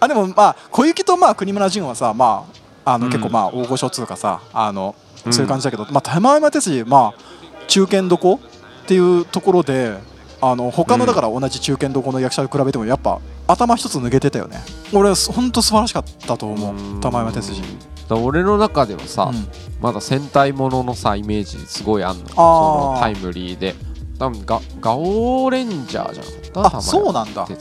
[0.00, 2.46] あでもまあ小雪とまあ国村淳はさま
[2.84, 3.12] ああのうん。
[3.12, 5.32] 結構まあ大御所っつうかさあのうん。
[5.32, 7.20] そういう感じだけど、まあ玉山哲司まあ
[7.68, 8.40] 中堅どこ？
[8.82, 9.96] っていうところで
[10.42, 14.58] あの他のうんだから同じ中堅どこの役者と比べてもやっぱ頭一つ抜けてたよね。
[14.92, 16.74] 俺本当素晴らしかったと思う。
[16.74, 17.00] うん。
[17.00, 17.62] 玉山哲司
[18.10, 19.48] 俺の中ではさ、うん。
[19.80, 23.74] まだ戦隊もののさイメージすごいあんのそのタイムリーで。
[24.18, 26.76] 多分ガガオレンジャーじゃなかった？
[26.78, 27.46] あそうなんだ。
[27.48, 27.56] うん、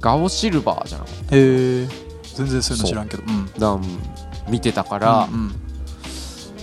[0.00, 1.88] ガオシルバーじゃなかっえ
[2.34, 3.22] 全然そういうの知らんけど。
[3.26, 3.48] うん。
[3.48, 3.82] ただうん
[4.48, 5.52] 見てたから、うん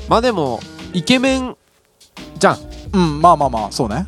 [0.09, 0.59] まあでも
[0.93, 1.57] イケメン
[2.37, 2.57] じゃん
[2.93, 4.05] うん、うんまあまあまあそうね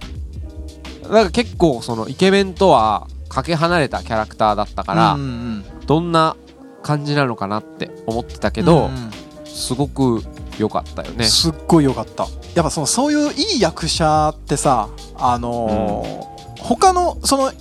[1.10, 6.36] だから結構そのイケメンとはかけ離れたキャラクターだったから、うんうんどんな
[6.84, 9.12] 感じなのかなって思ってたけうんど、うんうん。
[9.46, 10.22] すごく
[10.60, 11.26] 良かったよね。
[11.26, 12.28] すっごい良かった。
[12.56, 17.52] やっぱそのそういういい役者ってさあのー他のその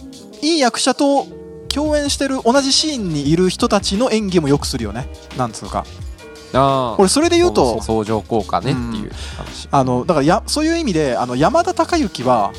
[0.42, 1.26] いい役者と
[1.72, 5.08] 共演してる同じシーンにいる人たちの演技もよくするよね。
[5.36, 5.84] なんつうか。
[6.52, 12.52] ああ俺それで言うと相乗効果ねっていう話、あのだからやそういう意味であの山田孝之は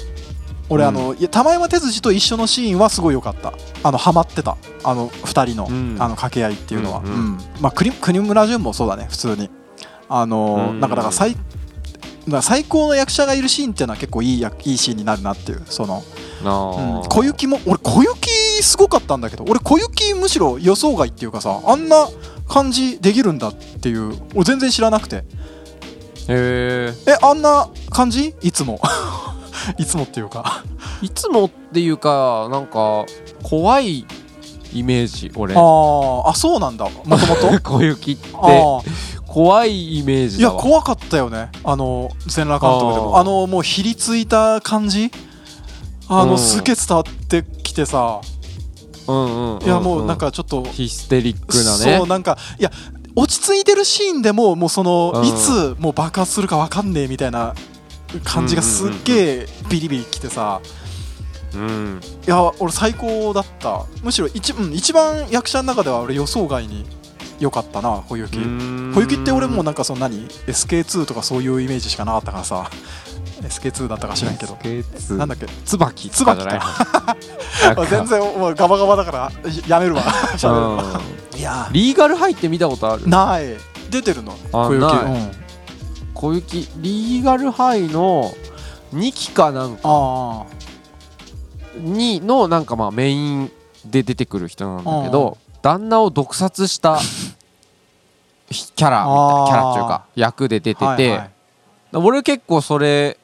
[0.69, 0.89] 俺、うん。
[0.89, 3.53] あの玉山哲司と一緒のシーンはすごい良かった。
[3.83, 4.57] あのハマってた。
[4.83, 5.95] あの2人の,、うん。
[5.99, 7.01] あの掛け合いっていうのは、
[7.59, 9.49] まあ、国国村淳もそうだね普通に。
[10.07, 11.35] あの、うんなんかだから最
[12.41, 16.03] 最高の役者がいるシーンっていうのは結構いいやいいシーンになるなっていうその、
[16.43, 17.01] あうん。
[17.01, 18.29] ー小雪も俺小雪
[18.63, 22.07] すごかったんだけど俺小雪むしろ予想外っていうかさあんな
[22.47, 25.23] 感じできるんだっていう俺全然知らなくて。
[26.27, 28.35] へえあんな感じ？
[28.41, 28.79] いつも
[29.77, 30.63] いつもっていうか。
[31.01, 33.05] え いつもっていうかなんか
[33.43, 34.05] 怖い
[34.73, 35.53] イメージ俺。
[35.55, 36.85] あーあそうなんだ。
[36.85, 38.27] もともと小雪って。
[38.33, 38.83] あー。
[39.25, 41.51] 怖いイメージいや怖かったよね。
[41.63, 43.17] あの全裸監督でも。
[43.19, 45.11] あのもうひりついた感じ？
[46.07, 46.37] あの、うん。
[46.39, 48.21] すげえ伝わってきてさ。
[49.07, 52.71] うんうんうんいやもうなんかちょっと、ヒステリックなそねうなんかいや
[53.15, 55.25] 落ち着いてるシーンでももうその、うん。
[55.25, 57.55] いつもう爆発するかわかんねえみたいな
[58.23, 60.61] 感じがすっげえビリビリきてさ。
[61.53, 61.99] うん。
[62.27, 63.85] いや俺最高だった。
[64.03, 66.85] むしろ一,、うん、一番役者の中では俺予想外に
[67.39, 68.37] 良かったな小雪。
[68.93, 72.69] 小雪って俺もうなんかその何？SK2 とかそういうイメージしかなかったからさ。
[73.41, 74.57] SK2 だったか知らんけど。
[75.15, 75.45] なんだっけ？
[75.65, 76.09] 椿。
[76.09, 76.35] とか。
[76.35, 76.59] じゃない
[77.63, 79.31] なんか全然もうガバガバだから
[79.67, 80.03] やめるわ。
[81.37, 83.07] いやリーガルハイって見たことある？
[83.07, 83.45] ない。
[83.89, 84.33] 出てるの。
[84.51, 84.85] あ小雪。
[84.85, 85.05] ない。
[85.05, 85.48] うん
[86.19, 88.33] 小雪リーガルハイの
[88.93, 90.45] 2期かなんかあ
[91.77, 93.51] にのなんかまあメイン
[93.85, 96.97] で出てくる人なんだけど旦那を毒殺した
[98.49, 101.31] ひキャラみたいなキャラっていうか役で出てて、あはいはい。
[101.93, 103.17] 俺結構それ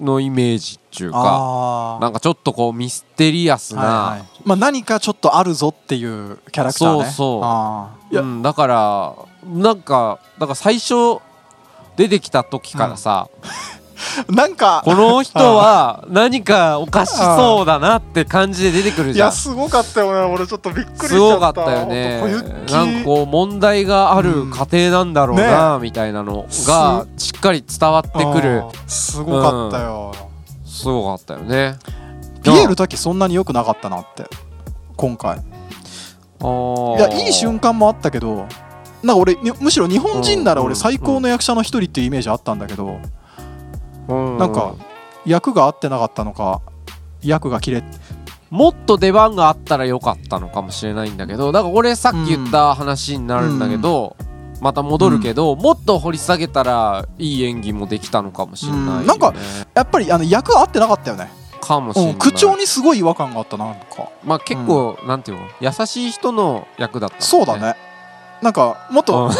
[0.00, 4.28] のイメージっていうかなんかちょっとこうミステリアスな、はいはい。
[4.44, 7.04] まあ、何かちょっとあるぞっていうキャラクターね。
[7.04, 7.38] そうそ
[8.10, 8.42] う。
[8.42, 9.14] だから
[9.46, 11.20] なんかだから最初
[11.96, 13.28] 出てきた時からさ、
[14.28, 14.82] なんか。
[14.84, 19.28] この人は何かおかしそうだなって感じで出てくるいじゃん。
[19.28, 20.34] やすごかったよね。
[20.34, 21.08] 俺ちょっとびっくりしちゃった。
[21.08, 22.20] すごかったよね。
[22.70, 28.64] なんかこう問題がある家庭なんだろうな、みたいなのがしっかり伝わってくる。
[28.64, 28.70] うん。
[28.86, 30.14] すごかったよ、
[30.64, 31.76] すごかったよね。
[32.42, 34.24] ピエール滝そんなに良くなかったなって。
[34.96, 35.38] 今回。
[36.40, 36.98] あー。
[36.98, 38.46] いやいい瞬間もあったけど
[39.02, 43.00] なんか俺にむしろ日本人ならうん俺最高の役者の一人っていうイメージあったんだけど、
[44.08, 44.38] うん。
[44.38, 44.74] なんか
[45.26, 46.60] 役が合ってなかったのか
[47.22, 47.84] 役が切れ
[48.50, 54.16] もっと出番があったらよかったのかもしれないんだけどだから俺さっき言った話になるんだけど、
[54.60, 59.00] また戻るけど、もっと掘り下げたらいい演技もできたのかもしれないよ、ね。
[59.00, 59.06] うん。
[59.06, 59.34] なんか
[59.74, 64.10] やっぱりあの役合ってなかったよね、かもしれない、うん、口調にすごい違和感があったなんか。
[64.24, 67.76] まあ結構、なんていうの優しい人の役だった、そうだね
[68.42, 69.30] なんかもっと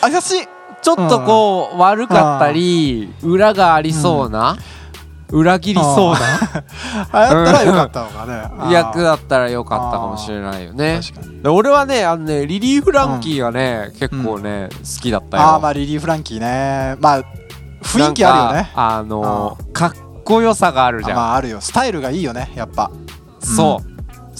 [0.00, 0.48] 怪しい
[0.82, 4.56] ちょっとこう、悪かったり裏がありそうな、
[5.30, 6.18] 裏切りそうな
[7.12, 11.00] あやったらよかったのかね役だったらよかったかもしれないよね
[11.44, 17.24] 俺はねあのねリリー・フランキーがね、結構ね、好きだったよあまあリリー・フランキーねまあ
[17.82, 19.92] 雰囲気あるよねあのかっ
[20.24, 22.90] こよさがあるじゃん、まああるよスタイルがいいよねやっぱ
[23.40, 23.82] そ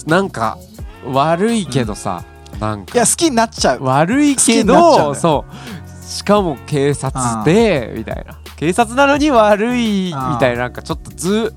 [0.05, 0.57] うなんか
[1.05, 2.23] 悪いけどさ、
[2.59, 2.93] なんか。
[2.93, 3.83] いや好きになっちゃう。
[3.83, 5.15] 悪いけどね。
[5.15, 6.05] そう。
[6.05, 8.39] しかも警察でみたいな。
[8.55, 11.53] 警察なのに悪いみたいななんかちょっとず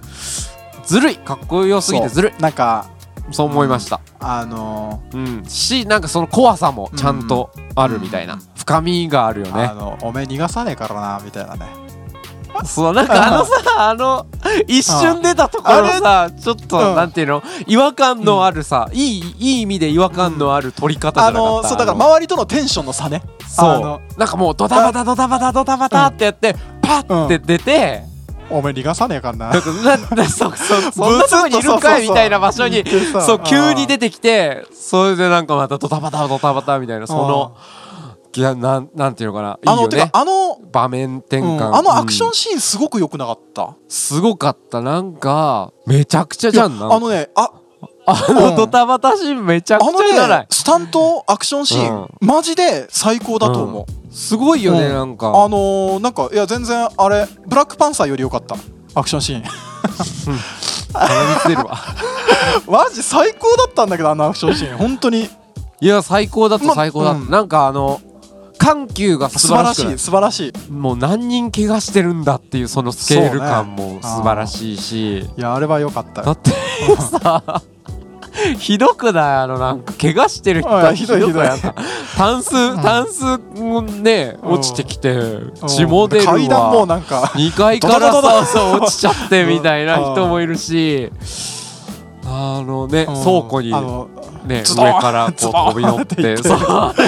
[0.84, 1.16] ずるい。
[1.16, 2.40] かっこよすぎてずるい。
[2.40, 2.86] なんか
[3.30, 4.00] そう思いました。
[4.20, 8.40] あのうん、しなんかその怖さもちゃんとあるみたいな、うん。
[8.56, 9.66] 深みがあるよね。
[9.74, 11.66] のおめえ逃がさねえからなみたいなね
[12.64, 14.26] そうなんかあのさあの
[14.66, 16.96] 一瞬出たところさちょっと、うん。
[16.96, 17.42] なんていうの？
[17.66, 23.22] 違和感のあるさ、いいいい意味で違和感のある撮り方じゃあなかった、のそうだから周りとのテンションの差ね。
[23.48, 24.18] そう。
[24.18, 28.02] なんかもうドタバタドタバタドタバタってやって、パッて出て、
[28.50, 29.50] おめえ逃がさねえからな。
[29.50, 32.84] なんかなんだそそ そんなとこにいるかいみたいな場所に
[33.24, 37.56] そう急に出てきてそれでなんかまたドタバタドタバタみたいなその
[38.34, 39.58] いやなんなんていうのかな。
[39.62, 41.58] いいあのてかあの場面転うん。
[41.58, 44.80] 換、あのアクショうんンシーンすごく良くなかった、すごかった。
[44.80, 46.72] なんかめちゃくちゃじゃん。
[46.92, 47.50] あのねあ
[48.06, 48.36] あうん。
[48.36, 50.40] のドタバタシーンめちゃくあのちゃじゃない？
[50.40, 55.16] ねスタントアクションシーン、マジで最高だと思う、すごいよね、うんなん。
[55.18, 58.56] かあのー、なんかいや全然あれブラックパンサーより良かった。
[58.94, 59.42] アクションシーン。
[60.94, 61.08] 鼻
[61.44, 61.78] 水出るわ。
[62.68, 64.78] マジ最高だったんだけどあのアクションシーン。
[64.78, 65.28] 本当に。
[65.80, 67.30] いや最高だったま最高だった、うん。
[67.30, 68.00] なんかあの
[68.62, 70.70] 緩急が素素晴らしいい素晴らしい。
[70.70, 76.26] もう何人怪我してるんだっていうそのスケール感も素晴らしいし、いやあれは良かったよ。
[76.26, 76.50] だって
[76.96, 77.62] さ
[78.58, 79.24] ひどくない？
[79.42, 81.46] あのなんか怪我してる人おいひどいひどい。
[82.16, 84.52] タンスタンスもねうん。
[84.52, 85.18] 落ちてきて
[85.66, 91.10] 血も出る階段もわなんか2階からさそう落ちちゃってみたいな人もいるし。
[92.24, 93.72] あのねうん倉庫に
[94.44, 96.36] ね上からこう飛び乗っって。
[96.42, 96.56] そう。
[96.58, 97.02] あれ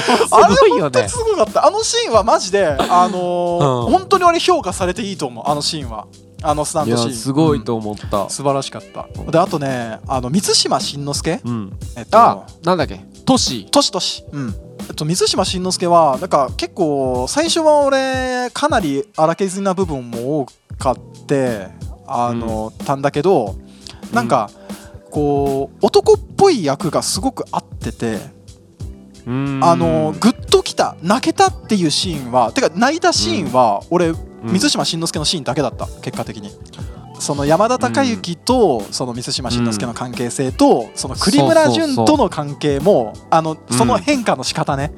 [0.81, 1.67] 本当にすごかった。
[1.67, 3.93] あのシーンはマジであのーうん。
[3.93, 5.45] 本当に俺評価されていいと思う。
[5.47, 6.07] あのシーンは。
[6.43, 7.15] あのスタンドシーン。
[7.15, 8.29] すごいうんと思った。
[8.29, 9.07] 素晴らしかった。
[9.31, 11.41] であとねあの満島真之介？
[11.45, 11.73] うん。
[11.97, 13.01] えっとあなんだっけ？
[13.25, 13.67] トシ。
[13.71, 14.25] トシトシ。
[14.33, 14.55] うん。
[14.89, 20.47] えっと満島真之介はなんか結構最初は俺かなり荒削りな部分も多
[20.79, 21.69] かって
[22.07, 23.55] あの、たんだけど
[24.13, 24.51] なんか、
[25.15, 28.19] こう男っぽい役がすごく合ってて、
[29.25, 36.51] あのグッときた泣けたっていうシーンはてか泣いたシーンは、俺満島真之介のシーンだけだった結果的に。
[37.21, 44.93] その山田孝之とその満島真之介の関係性と、その栗村淳との関係もあのその変化の仕方ね、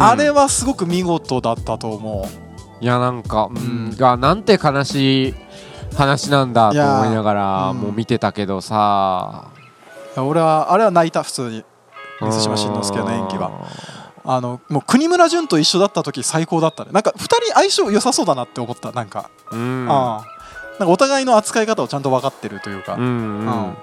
[0.00, 2.28] あれはすごく見事だったと思
[2.82, 5.34] いやなんか、ううんん、がなんて悲しい
[5.96, 9.44] 話なんだと思いながいらもう見てたけどさ。
[10.16, 11.64] う俺はあれは泣いた普通に。
[12.20, 13.50] 満島真之介の演技は。
[14.26, 16.90] あのもう国村淳と一緒だった時最高だったね。
[16.92, 19.86] なんか2人相性良さそうだなって思ったなんか、うん。
[19.90, 23.76] ああなんかお互いの扱い方をちゃんと分かってるというか、うんうん。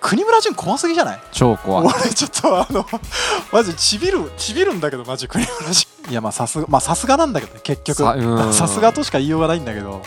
[0.00, 1.20] 国村淳怖すぎじゃない？
[1.30, 1.86] 超怖い。
[1.86, 2.86] 俺ちょっとあの
[3.52, 8.52] マジちびるちびるんだけどマジ国村淳いやまあさすがまあさすがなんだけどね結局。
[8.52, 10.02] さすがとしか言いようがないんだけど。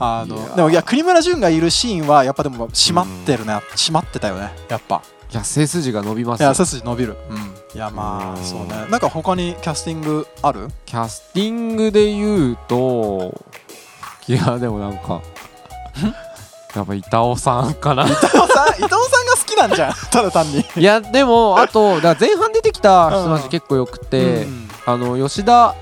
[0.00, 4.50] あのでもいや国村淳がいるシーンはやっぱでも締まってるね、締まってたよね。
[4.68, 5.02] やっぱ。
[5.30, 6.48] いや背筋が伸びますよ。
[6.48, 7.16] いや背筋伸びる。
[7.30, 7.36] うん。
[7.36, 8.40] いやまうん。
[8.40, 8.86] あそうね。
[8.90, 10.68] なんか他にキャスティングある？
[10.86, 13.40] キャスティングで言うと
[14.26, 15.20] いやでもなんか
[16.74, 18.04] やっぱ板尾さんかな。
[18.04, 18.38] 伊藤さん？
[18.38, 18.88] 伊藤さんが
[19.38, 19.94] 好きなんじゃん。
[20.10, 20.64] ただ単に。
[20.76, 23.42] いやでもあとだ前半出てきた人たうん。
[23.42, 25.74] ち結構よくて、うんあの吉田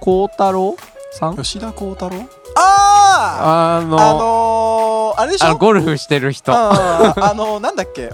[0.00, 0.76] 鋼太郎
[1.10, 1.36] さん？
[1.36, 2.28] 吉田鋼太郎？
[2.54, 5.56] あはあのあのー、あれでしょ？
[5.56, 6.52] ゴルフしてる人。
[6.52, 8.12] ああのなんだっけ？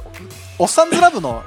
[0.58, 1.42] おっさんずラブの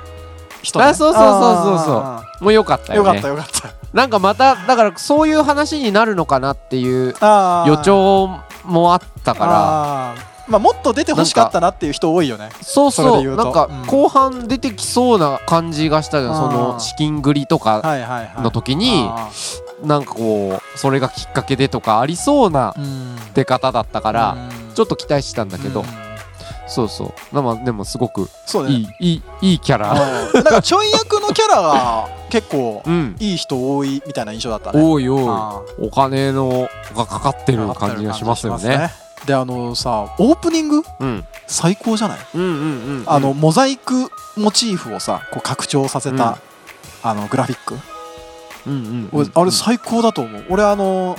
[0.62, 1.96] 人、ね、あそうそうそうそうそう。
[1.96, 3.74] あもうよかったーよかよねったよかった。
[3.92, 8.30] なんかまただからそういう話になるのかなっていう予兆
[8.66, 10.16] もあったから
[10.50, 12.50] まあもっと出てほしかったなっていう人多いよね。
[12.62, 13.18] そうそう。
[13.18, 13.44] で言うと。
[13.44, 13.86] なんかうん。
[13.86, 16.36] 後半出てきそうな感じがしたじゃん。
[16.36, 19.30] その資金繰りとかはいはいはいの時にあ
[19.84, 22.74] なんかこうそれがきっかけでとかありそうな
[23.34, 25.86] 出方だったからうんちょっと期待してたんだけどうん
[26.68, 38.92] そうそうでもでもすごくそうねいいいいいいキャラうんなんかちょい役のキャラが結構うんいい人多いみたいな印象だったね多い多いお金のがかかってる感じがしますよね。
[39.30, 40.82] であのさオープニング？
[41.00, 41.24] うん。
[41.46, 42.20] 最高じゃない？
[42.34, 42.54] うんうんう
[43.02, 46.36] んあのモザイクモチーフをさこう拡張させた、うん。
[47.04, 47.76] あのグラフィック、
[48.68, 50.46] うんうん俺あれ最高だと思う。
[50.50, 51.16] 俺あの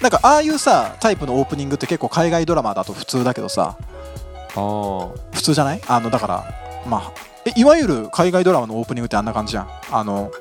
[0.00, 3.76] なんかああいうさタイプのオープニングって結構海外ドラマだと普通だけどさ。
[4.54, 5.82] あー普通じゃない？
[5.86, 6.44] あのだから
[6.86, 7.12] まあ
[7.44, 9.68] えいわゆる海外ドラマのオープニングってあんな感じじゃん。
[9.92, 10.32] あの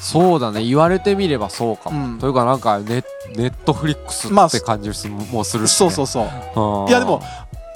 [0.00, 0.64] そうだね。
[0.64, 2.18] 言われてみればそうかも、うん。
[2.18, 3.04] というかなんかネ
[3.36, 5.76] ネットフリックスまあって感じすもうするし、ね。
[5.76, 6.24] そうそうそう。
[6.24, 7.22] あーいやでも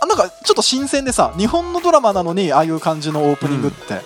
[0.01, 4.01] あなんかちょっと新鮮でさ日本のドラマなのにああいう感じのオープニングって、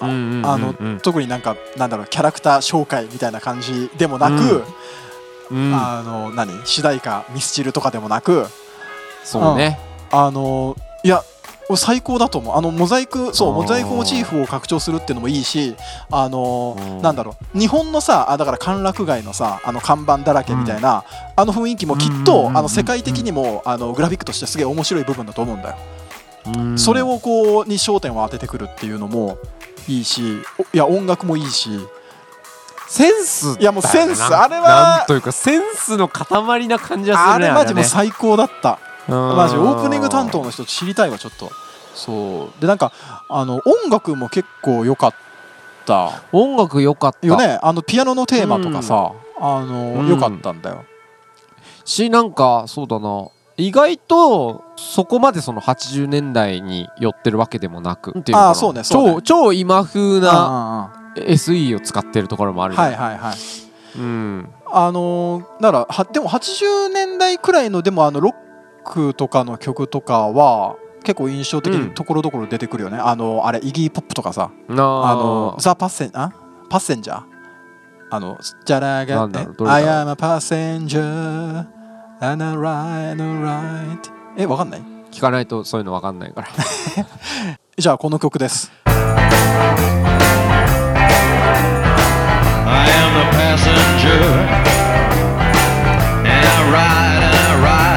[0.00, 0.08] うん。
[0.08, 4.64] うんうんうんあの特になんかなんだろうキャラクター紹介みたいな感じでもなく、
[5.50, 5.74] うん。
[5.74, 6.52] あの何？
[6.64, 8.46] 主題歌ミスチルとかでもなく。
[9.24, 9.80] そうね、
[10.12, 11.24] あのいや
[11.68, 12.56] 俺最高だと思う。
[12.56, 15.74] あのモザイクそうモザイクモチーフを拡張するっていうのもいいし
[16.10, 17.02] あのうん。
[17.02, 17.58] なんだろう。
[17.58, 22.24] 日本のさあだから歓楽街のさあの看板だらけみたいな、あの雰囲気もきっうんうんうんうん。
[22.24, 25.76] とあの世界的にもあのグラフィックとしてすげえ面白い部分だと思うんだよ、
[26.46, 26.78] うん。
[26.78, 29.38] それをこうに焦点を当ててくるっていうのも
[29.88, 31.70] いいしおいや音楽もいいし。
[32.88, 41.50] センスいやもうセンスあれはなんというかセンスの塊な感じがするねあれマジも最高だったママジオープニング担当の人知りたいわちょっと。
[41.94, 42.60] そう。
[42.60, 42.92] でなんか
[43.28, 45.14] あの音楽も結構良かっ
[45.86, 46.22] た。
[46.32, 47.26] 音楽良かった。
[47.26, 47.58] よね。
[47.62, 50.08] あのピアノのテーマとかさ、あのうん。
[50.08, 50.84] 良かったんだよ、
[51.84, 53.28] しなんかそうだな。
[53.58, 58.22] 意外とそこまでその80年代に寄ってるわけでもなくなん。
[58.22, 59.12] ていうあーそうねそうね。
[59.16, 63.36] 超超今風なな SE を使ってるところもあるはいはいはい
[63.98, 64.48] うん。
[64.70, 68.34] あのーならはでも80年代くらいのでもあのロッ
[68.92, 74.50] クとかの曲とかは結構印象的うんにところどころ出てくるよね、あのあれイギーポップとかさ。
[74.68, 75.14] なあ。
[75.14, 76.32] のザ・パッセンあ？
[76.68, 77.22] パッセンジャー？
[78.10, 79.22] あのじゃらなが
[79.68, 81.66] I am a passenger
[82.20, 83.98] and I ride and ride
[84.36, 84.82] えわかんない？
[85.10, 86.48] 聞かないとそういうの分かんないから。
[87.78, 88.70] じゃあこの曲です。
[88.86, 88.92] I
[92.90, 94.16] am the passenger,
[96.24, 97.95] and I ride and I ride.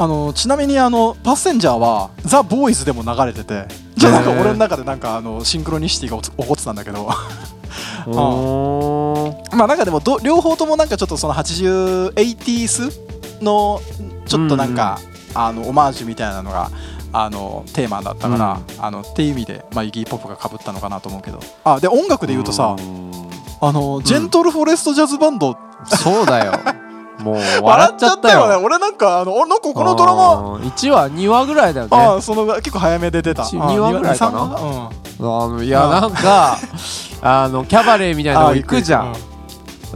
[0.00, 7.08] あのちなみにあのパッセンジャーはザ・ボーイズでも流れててじゃあなんか俺の中でなんかあのシンクロニシティが起こってたんだけど。
[8.06, 9.46] おー。
[9.56, 12.92] まあなんかでもど両方ともなんかちょっとその 8080s
[13.42, 13.80] の
[14.26, 15.00] ちょっとなんか、
[15.34, 16.70] あのオマージュみたいなのが
[17.12, 21.40] あのテーマだったから、あのっていう意味で、まあ、イギー・ポップがかぶったのかなと思うけど。
[21.64, 23.10] あで音楽で言うとさうん。
[23.60, 25.56] あのジェントル・フォレスト・ジャズバンド、
[25.86, 26.52] そうだよ
[27.20, 28.54] もう笑笑っちゃったよね。
[28.54, 30.56] よ俺なんかあの俺なんかこのドラマ。
[30.56, 31.96] 1話2話ぐらいだよね。
[31.96, 33.42] ああその結構早めで出た。
[33.42, 34.42] あ一二話ぐらいかな。
[34.42, 34.50] うん。
[34.50, 36.58] あのいやあなんか
[37.22, 39.14] あのキャバレーみたいなの行くじゃん。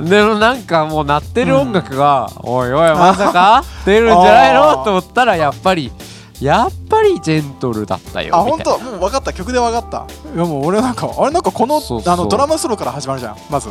[0.08, 3.62] でもなんかもう鳴ってる音楽が、おいおいまさか？
[3.84, 4.82] 出るんじゃないの？
[4.82, 5.92] と思ったらやっぱり
[6.40, 8.84] やっぱりジェントルだったよあ本みたいな。
[8.84, 8.90] 当？
[8.90, 9.32] もう分かった。
[9.34, 10.06] 曲で分かった。
[10.34, 13.68] いやもう俺なんかあれなんかこのあのドラマソロから始まるじゃんまず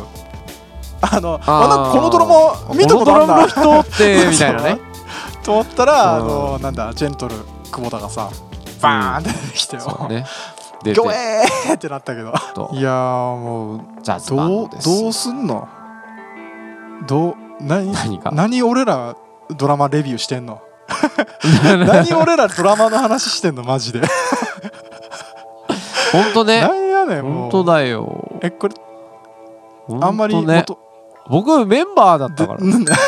[1.02, 3.34] あのあこのドラマ見たことあるな。
[3.34, 4.78] このドラマの人って みたいなね。
[5.42, 6.28] と思ったらあうん。
[6.28, 7.34] のなんだジェントル
[7.70, 8.28] 久保田がさ
[8.80, 9.82] バーンって出てきてよ。
[9.82, 10.24] そうね。
[10.84, 11.00] 出て。
[11.00, 12.32] ギョエーってなったけど。
[12.54, 12.70] と。
[12.72, 12.92] いやー
[13.36, 15.68] もうどうどうすんの？
[17.06, 18.30] どう何何が？
[18.32, 19.16] 何俺ら
[19.56, 20.60] ドラマレビューしてんの？
[21.86, 23.64] 何俺らドラマの話してんの？
[23.64, 24.00] マジで。
[26.12, 27.32] ほんとね何やねんもう。
[27.42, 28.28] ほんとだよ。
[28.42, 28.74] えこれ
[30.00, 30.78] あんまりね元
[31.28, 32.58] 僕メンバーだったから。
[32.60, 32.98] でなん だいい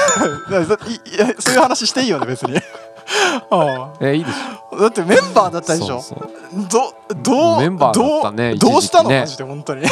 [1.18, 2.56] やそういう話していいよね別に。
[3.50, 4.36] あえいいでし
[4.72, 6.00] あだってメンバーだったょでしょ？
[6.00, 6.30] そうそう。
[6.70, 9.10] どどうメンバーだったねどうどうしたの？
[9.10, 9.82] ねマジで本当に。
[9.82, 9.88] ね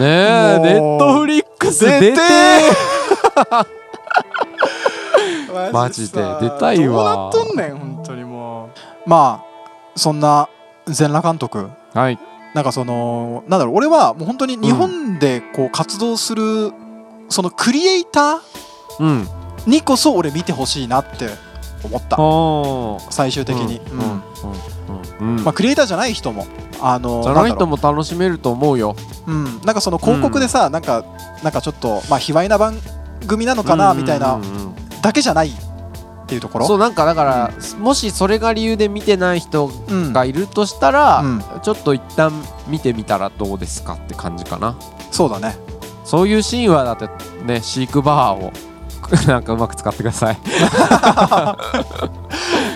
[0.00, 2.20] えネットフリックス出て。
[5.72, 6.38] マジでさ。
[6.40, 7.30] 出たいわ。
[7.32, 8.70] どうなっとんねん本当にも
[9.06, 9.08] う。
[9.08, 9.46] まあ
[9.98, 10.48] そんな
[10.86, 11.68] 全裸監督。
[11.94, 12.18] はい
[12.56, 16.72] なんかそのなんだろう俺はもう本当に日本でこう活動する、
[17.28, 19.28] そのクリエイターうん。
[19.66, 21.28] にこそ俺見てほしいなって
[21.84, 22.16] 思った。
[22.18, 23.98] あ最終的に、うん。
[24.00, 24.22] うん。
[25.20, 25.36] うん。
[25.36, 25.44] うん。
[25.44, 26.46] まあ、クリエイターじゃない人も
[26.80, 28.96] あのじゃない人も楽しめると思うよ。
[29.26, 31.04] ううん、なんかその広告でさ、なんか
[31.42, 32.74] なんかちょっとまあ卑猥な番
[33.26, 34.42] 組なのかなみたいなうん。
[34.42, 34.48] うん。
[34.48, 34.74] うん。
[35.02, 35.50] だけじゃない
[36.26, 36.66] っていうところ？
[36.66, 40.12] そうなんかだから、もしそれが理由で見てない人うん。
[40.12, 41.44] がいるとしたら、うん。
[41.62, 42.32] ちょっと一旦
[42.66, 44.76] 見てみたらどうですかって感じかな。
[45.12, 45.56] そうだね。
[46.04, 47.08] そういうシーンはだって
[47.44, 48.52] ね飼育バーを
[49.28, 50.38] なんかうまく使ってください。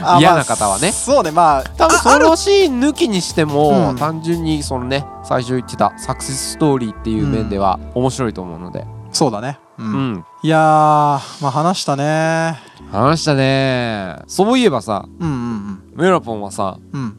[0.02, 0.92] あ嫌なまあ方はね。
[0.92, 3.96] そうねまあ多分そのシーン抜きにしても、うん。
[3.96, 8.86] 単純にそのね最初言ってたサクセスストーリーっていう面では面白いと思うので。
[9.12, 12.58] そうだねうん、うん、いやーまあ話したね。
[12.92, 14.16] 話したね。
[14.26, 17.00] そういえばさうんうんメラポンはさうん。
[17.02, 17.16] うん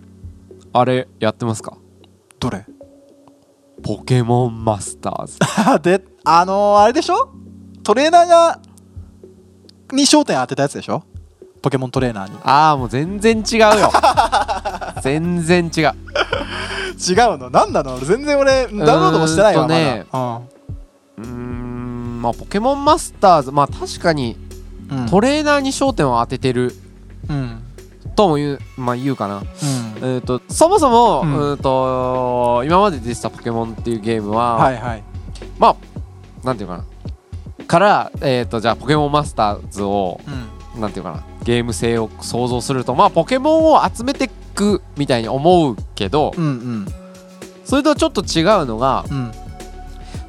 [0.74, 1.76] あれやってますか？
[2.40, 2.66] どれ？
[3.84, 5.38] ポケモンマスターズ。
[5.84, 7.30] であのー、あれでしょ？
[7.84, 8.60] トレーナーが
[9.92, 11.04] に焦点当てたやつでしょ？
[11.62, 12.38] ポケモントレーナーに。
[12.44, 13.92] ああもう全然違うよ。
[15.04, 15.84] 全然違う。
[15.84, 15.94] 違う
[17.38, 17.50] の？
[17.50, 18.00] 何なの？
[18.00, 20.42] 全然俺ダウンロードもしてないわうーんとねまだ。
[21.18, 21.61] うーん
[22.22, 24.38] まあポケモンマスターズまあ確かに
[25.10, 26.74] トレーナーに焦点を当ててる。
[27.30, 27.64] うん。
[28.16, 29.38] とも言うまあ言うかな。
[29.38, 29.44] うん。
[29.46, 35.04] えー、とそもそも、ううんん、と今まで出てたポケモンっていうゲームは、はいはい。
[35.58, 36.86] まあなんていうかな。
[37.68, 40.20] から、えー、とじゃあポケモンマスターズを
[40.76, 40.82] うん。
[40.82, 41.24] なんていうかな。
[41.44, 46.88] ゲーム性を想像するとまあポケモンを集めてくみたいに思うけどうんうん。
[47.64, 49.32] それとちょっと違うのがうん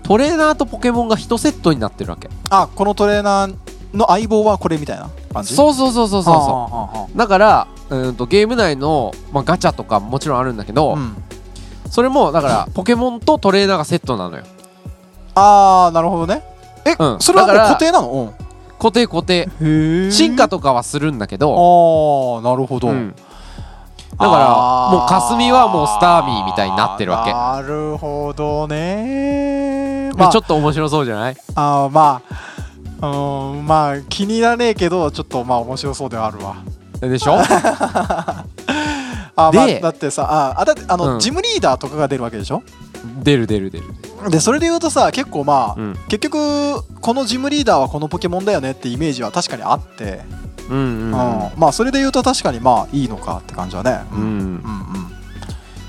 [0.03, 2.29] トレーナーとポケモンが1セットになってるわけ。
[2.51, 3.57] あこのトレーナー
[3.97, 5.55] の相棒はこれみたいな感じ？
[5.55, 6.35] うそうそうそうそうそう。
[6.35, 11.17] そあうだからうんとゲーム内の、まあ、ガチャとかもちろんあるんだけど、あうん。
[11.91, 14.45] それもだからポケモンとトレーナーがセットなのよ。
[15.35, 16.43] あーなるほどね。
[16.85, 17.21] え、うん。
[17.21, 18.35] それはもうだから固定なの？
[18.79, 19.49] 固定固定。
[19.61, 23.15] うんへ進化とかはするんだけあど、ーなるほど、うん
[24.19, 27.33] だからもう霞はもうスターミーみたいになってるわけ。
[27.33, 30.11] なるほどね。
[30.17, 31.37] まあちょっと面白そうじゃない？
[31.55, 32.23] あーま
[33.01, 36.57] あうんまあ気に入らねえけどちょっとまあ面白そうではあるわ。
[37.01, 37.37] でしょ？
[37.43, 38.45] あ、
[39.35, 40.25] まあ、でだってさ
[40.57, 41.19] ああだってあの、うん。
[41.19, 42.63] ジムリーダーとかが出るわけでしょ？
[43.23, 43.85] 出る出る出る。
[44.31, 45.95] でそれで言うとさ結構まあ、うん。
[46.09, 50.21] 結局このジムリーダーはこのポケモンだよねってイメージは確かにあって、
[50.73, 51.05] うんうん。
[51.05, 51.13] うん。
[51.57, 54.01] まあそれで言うと確かにまあいいのかって感じはね。
[54.13, 54.27] うん、うん。
[54.27, 54.63] うん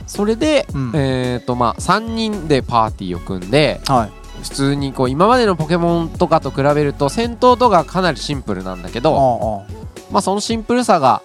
[0.06, 0.92] それで、うん。
[0.94, 4.12] えっ、とまあ3人でパーティーを組んではい。
[4.44, 9.74] 普通にこう今までのポケモンとかと比べると戦闘とかかなりシンプルなんだけあどあ
[10.12, 11.22] まあそのシンプルさが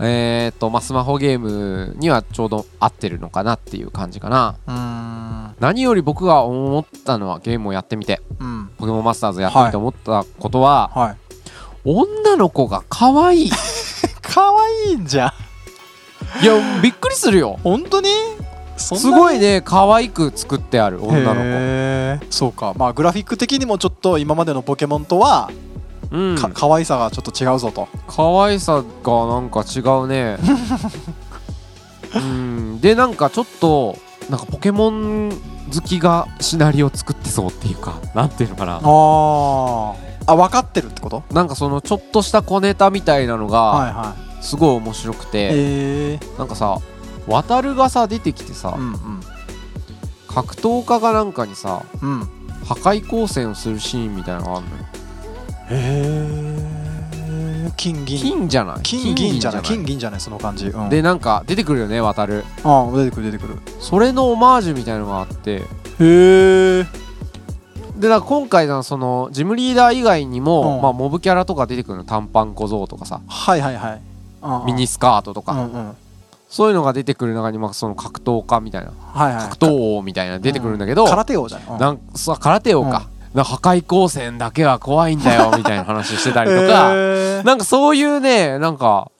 [0.00, 4.56] えっ、とまあスマホゲームにはちょうど合ってるのかなっていう感じかな。
[4.66, 5.54] うーん。
[5.58, 8.20] 何より僕が思ったのはゲームをやってみて。
[8.38, 8.70] うん。
[8.78, 11.27] ポケモンマスターズやってみて思ったことは、はい
[11.90, 13.46] 女の子が可愛い。
[13.46, 13.50] い
[14.20, 14.42] 可
[14.86, 15.32] 愛いんじゃ
[16.42, 16.44] ん。
[16.44, 17.58] やびっくりするよ。
[17.64, 18.10] 本当に？
[18.76, 22.26] すごいね可愛く作ってある女の子。
[22.30, 22.74] そうか。
[22.76, 25.50] まあグラフィック的にもちょっと今までのポケモンとは、
[26.10, 26.36] うん。
[26.36, 27.88] か可愛さがちょっと違うぞと。
[28.06, 30.38] 可愛さがなんか違うね。
[32.14, 32.80] うん。
[32.80, 33.96] でなんかちょっと
[34.28, 35.32] なんかポケモン
[35.74, 38.76] 好きがシナリオ作ってそうっていうかなんていうのかな。
[38.76, 41.24] あーあ分かってるってこと？
[41.32, 44.44] なんかそのちょっとした小ネタみたいなのがはいはい。
[44.44, 45.50] すごい面白くて、へ
[46.12, 46.20] え。
[46.38, 46.78] なんかさ
[47.26, 49.20] 渡るがさ出てきてさ、うん
[50.28, 52.20] 格闘家がなんかにさうん。
[52.20, 52.28] うん
[52.64, 54.84] 破壊光線をするシーンみたいなのがあるのよ。
[55.70, 55.78] へ
[57.66, 57.72] え。
[57.78, 58.18] 金銀。
[58.18, 58.82] 金じゃない？
[58.82, 59.62] 金銀じゃない？
[59.62, 62.44] 金金銀じゃないその感じ、うん、でなんか出てくるよね渡る。
[62.64, 63.58] あ出てくる出てくる。
[63.80, 65.62] それのオマージュみたいのがあって。
[66.00, 66.86] へえ
[67.98, 70.82] でなんか今回のそのジムリーダー以外にも、うん。
[70.82, 74.00] まあ、モブキャラとか出てくるの短パン小僧とかさはいはいはい。
[74.42, 75.96] うんうんミニスカートとか、うんうん。
[76.48, 78.92] そういうのが出てくる中に、まあ、その格闘家みたいな。
[79.12, 79.42] はいはい。
[79.50, 81.78] 格闘王みたいなの出てくるんだけど、空手王じゃない、うん。
[81.78, 81.98] なん
[82.40, 87.44] 空手王か,、なんか破壊光線だけは怖いんだよみたいな話してたりとか、へー。
[87.44, 89.10] なんかそういうねなんか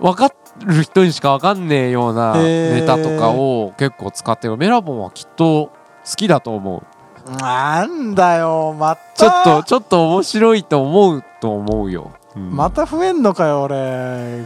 [0.00, 0.34] 分か
[0.66, 2.80] る人にしか分かんねえようなへー。
[2.80, 4.56] ネタとかを結構使ってる。
[4.56, 5.70] メラボンはきっと
[6.04, 6.82] 好きだと思う
[7.40, 9.02] なんだよまた。
[9.16, 12.54] ちょっとちょっと面白いと思うと思うよ、うん。
[12.54, 13.76] また増えんのかよ俺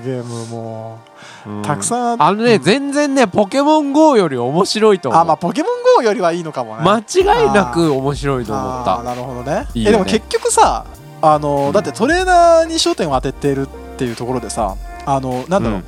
[0.05, 0.99] ゲームも。
[1.47, 2.22] うたくさん。
[2.22, 2.62] あのね、うん。
[2.62, 5.20] 全然ねポケモン GO より面白いと思う。
[5.20, 6.83] あまあポケモン GO よりはいいのかもね。
[6.85, 9.03] 間違いなく面白いと思った。
[9.03, 9.66] なるほどね。
[9.74, 9.91] いいよね。
[9.91, 10.85] えでも結局さ
[11.20, 11.72] あの、うん。
[11.72, 15.85] だってトレーナーに焦点を当ててるっていうところでさあのなんだろう、うん。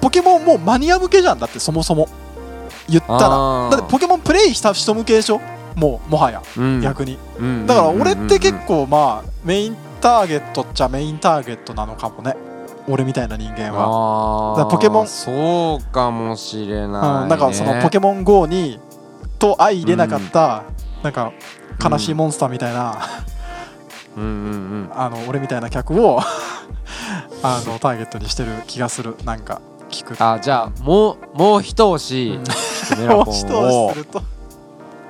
[0.00, 1.38] ポケモンもうマニア向けじゃん。
[1.38, 2.08] だってそもそも。
[2.88, 3.28] 言ったら。
[3.70, 5.40] だってポケモンプレイした人向けでしょ？
[5.76, 6.80] もうもはやうん。
[6.80, 7.18] 逆に。
[7.38, 12.34] うんだから俺って結構構まあメインターゲットっちゃメインターゲットなのかもね。
[12.88, 15.06] 俺みたいな人間は、ポケモン。
[15.06, 17.08] そうかもしれない、ね。
[17.22, 18.80] うん、なんかそのポケモン GO に
[19.38, 20.64] と相入れなかった、
[21.04, 21.32] なんか
[21.82, 22.98] 悲しいモンスターみたいな、
[24.16, 24.32] うんうんう
[24.86, 24.90] ん。
[24.94, 26.18] あの俺みたいな客を
[27.44, 29.16] あのターゲットにしてる気がする。
[29.24, 30.16] なんか聞く。
[30.18, 32.40] あじゃあもうもう一押し、
[32.98, 34.22] メラポ もう一押しすると、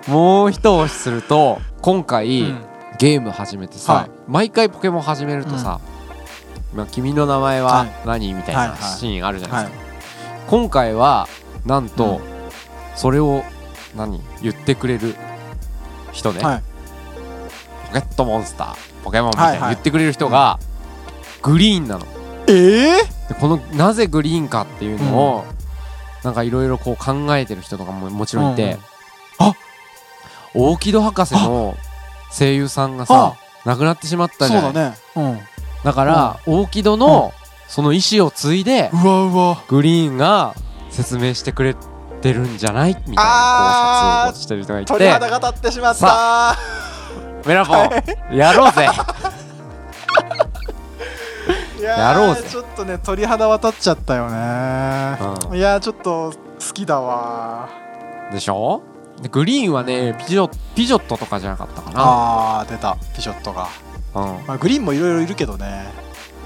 [0.08, 2.66] もう一押しすると今回、うん。
[2.98, 4.10] ゲーム始めてさ、はい。
[4.28, 5.80] 毎回ポケモン始めるとさ、
[6.74, 7.92] まあ、君の名前ははい。
[8.04, 8.34] 何？
[8.34, 8.82] みたいはいはない。
[8.82, 9.90] シーンあるじゃないはいですか、
[10.48, 11.26] 今回は
[11.66, 12.20] なんと、うん。
[12.94, 13.42] それを
[13.96, 14.20] 何？
[14.42, 15.16] 言ってくれる
[16.12, 16.62] 人ね、はい。
[17.88, 19.60] ポケットモンスターポケモンみたいはいはい。
[19.60, 20.60] な言ってくれる人が、
[21.42, 22.06] グリーンなの。
[22.48, 25.44] ええでこのなぜグリーンかっていうのを、
[26.22, 28.91] なんかいろいろこう考えてる人とかももちろんいて、うん
[30.54, 31.76] 大木戸博士の
[32.30, 33.34] 声優さんがさ
[33.64, 34.96] 亡くなってしまったじゃないそうだね。
[35.16, 35.38] うん。
[35.84, 37.32] だから、大木戸の
[37.68, 39.62] その意思を継いで、うわうわ。
[39.68, 40.54] グリーンが
[40.90, 41.74] 説明してくれ
[42.20, 42.90] てるんじゃない？
[42.90, 43.22] みたいな
[44.26, 46.56] 考察をしてる人がい鳥て肌が立ってしまった。
[47.46, 48.88] メラポンやろうぜ。
[51.80, 52.48] いやろうぜ。
[52.48, 54.36] ちょっとね鳥肌は立っちゃったよね、
[55.50, 57.68] ういやーちょっと好きだわ
[58.30, 58.82] でしょ？
[59.22, 61.96] でグリーンはねピジョピジョットとかじゃなかったかな。
[61.98, 62.96] あー出た。
[63.14, 63.68] ピジョットが、
[64.14, 64.46] うん。
[64.46, 65.84] まあ、グリーンもいろいろいるけどね。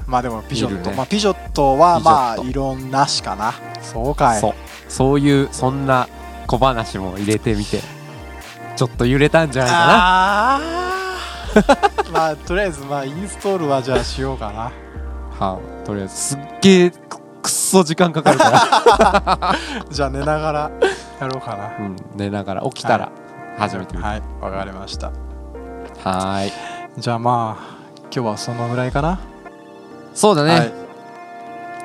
[0.06, 0.96] まあでもピジョット、ね。
[0.96, 2.42] まあ、ピジョットはピジョット。
[2.42, 3.54] まあいろんなしかな。
[3.82, 4.40] そうかい。
[4.40, 4.54] そう。
[4.88, 6.08] そういうそんな
[6.46, 7.80] 小話も入れてみて。
[8.76, 10.56] ちょっと揺れたんじゃないかな。
[10.56, 12.12] あー。
[12.12, 14.70] まあとりあえずまあインストールはじゃあしようかな。
[15.46, 16.14] はいとりあえず。
[16.14, 19.56] すっげえくくっそ時間かかるから、
[19.90, 20.70] じゃあ寝ながら
[21.20, 21.76] やろうかな。
[21.86, 23.10] うん、寝ながら起きたら
[23.58, 24.08] 始めてみて。
[24.08, 24.22] はい。
[24.40, 25.08] わかりました。
[25.08, 26.52] はーい。
[26.98, 29.20] じゃあまあ今日はそのぐらいかな、
[30.14, 30.72] そうだね、はい、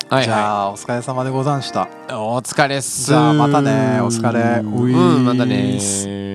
[0.09, 1.89] はいじゃあお疲れ様でござんした。
[2.09, 3.07] お疲れっす。
[3.07, 3.99] じゃあまたね。
[4.01, 4.61] お疲れ。
[4.61, 5.25] うん。
[5.25, 6.30] またね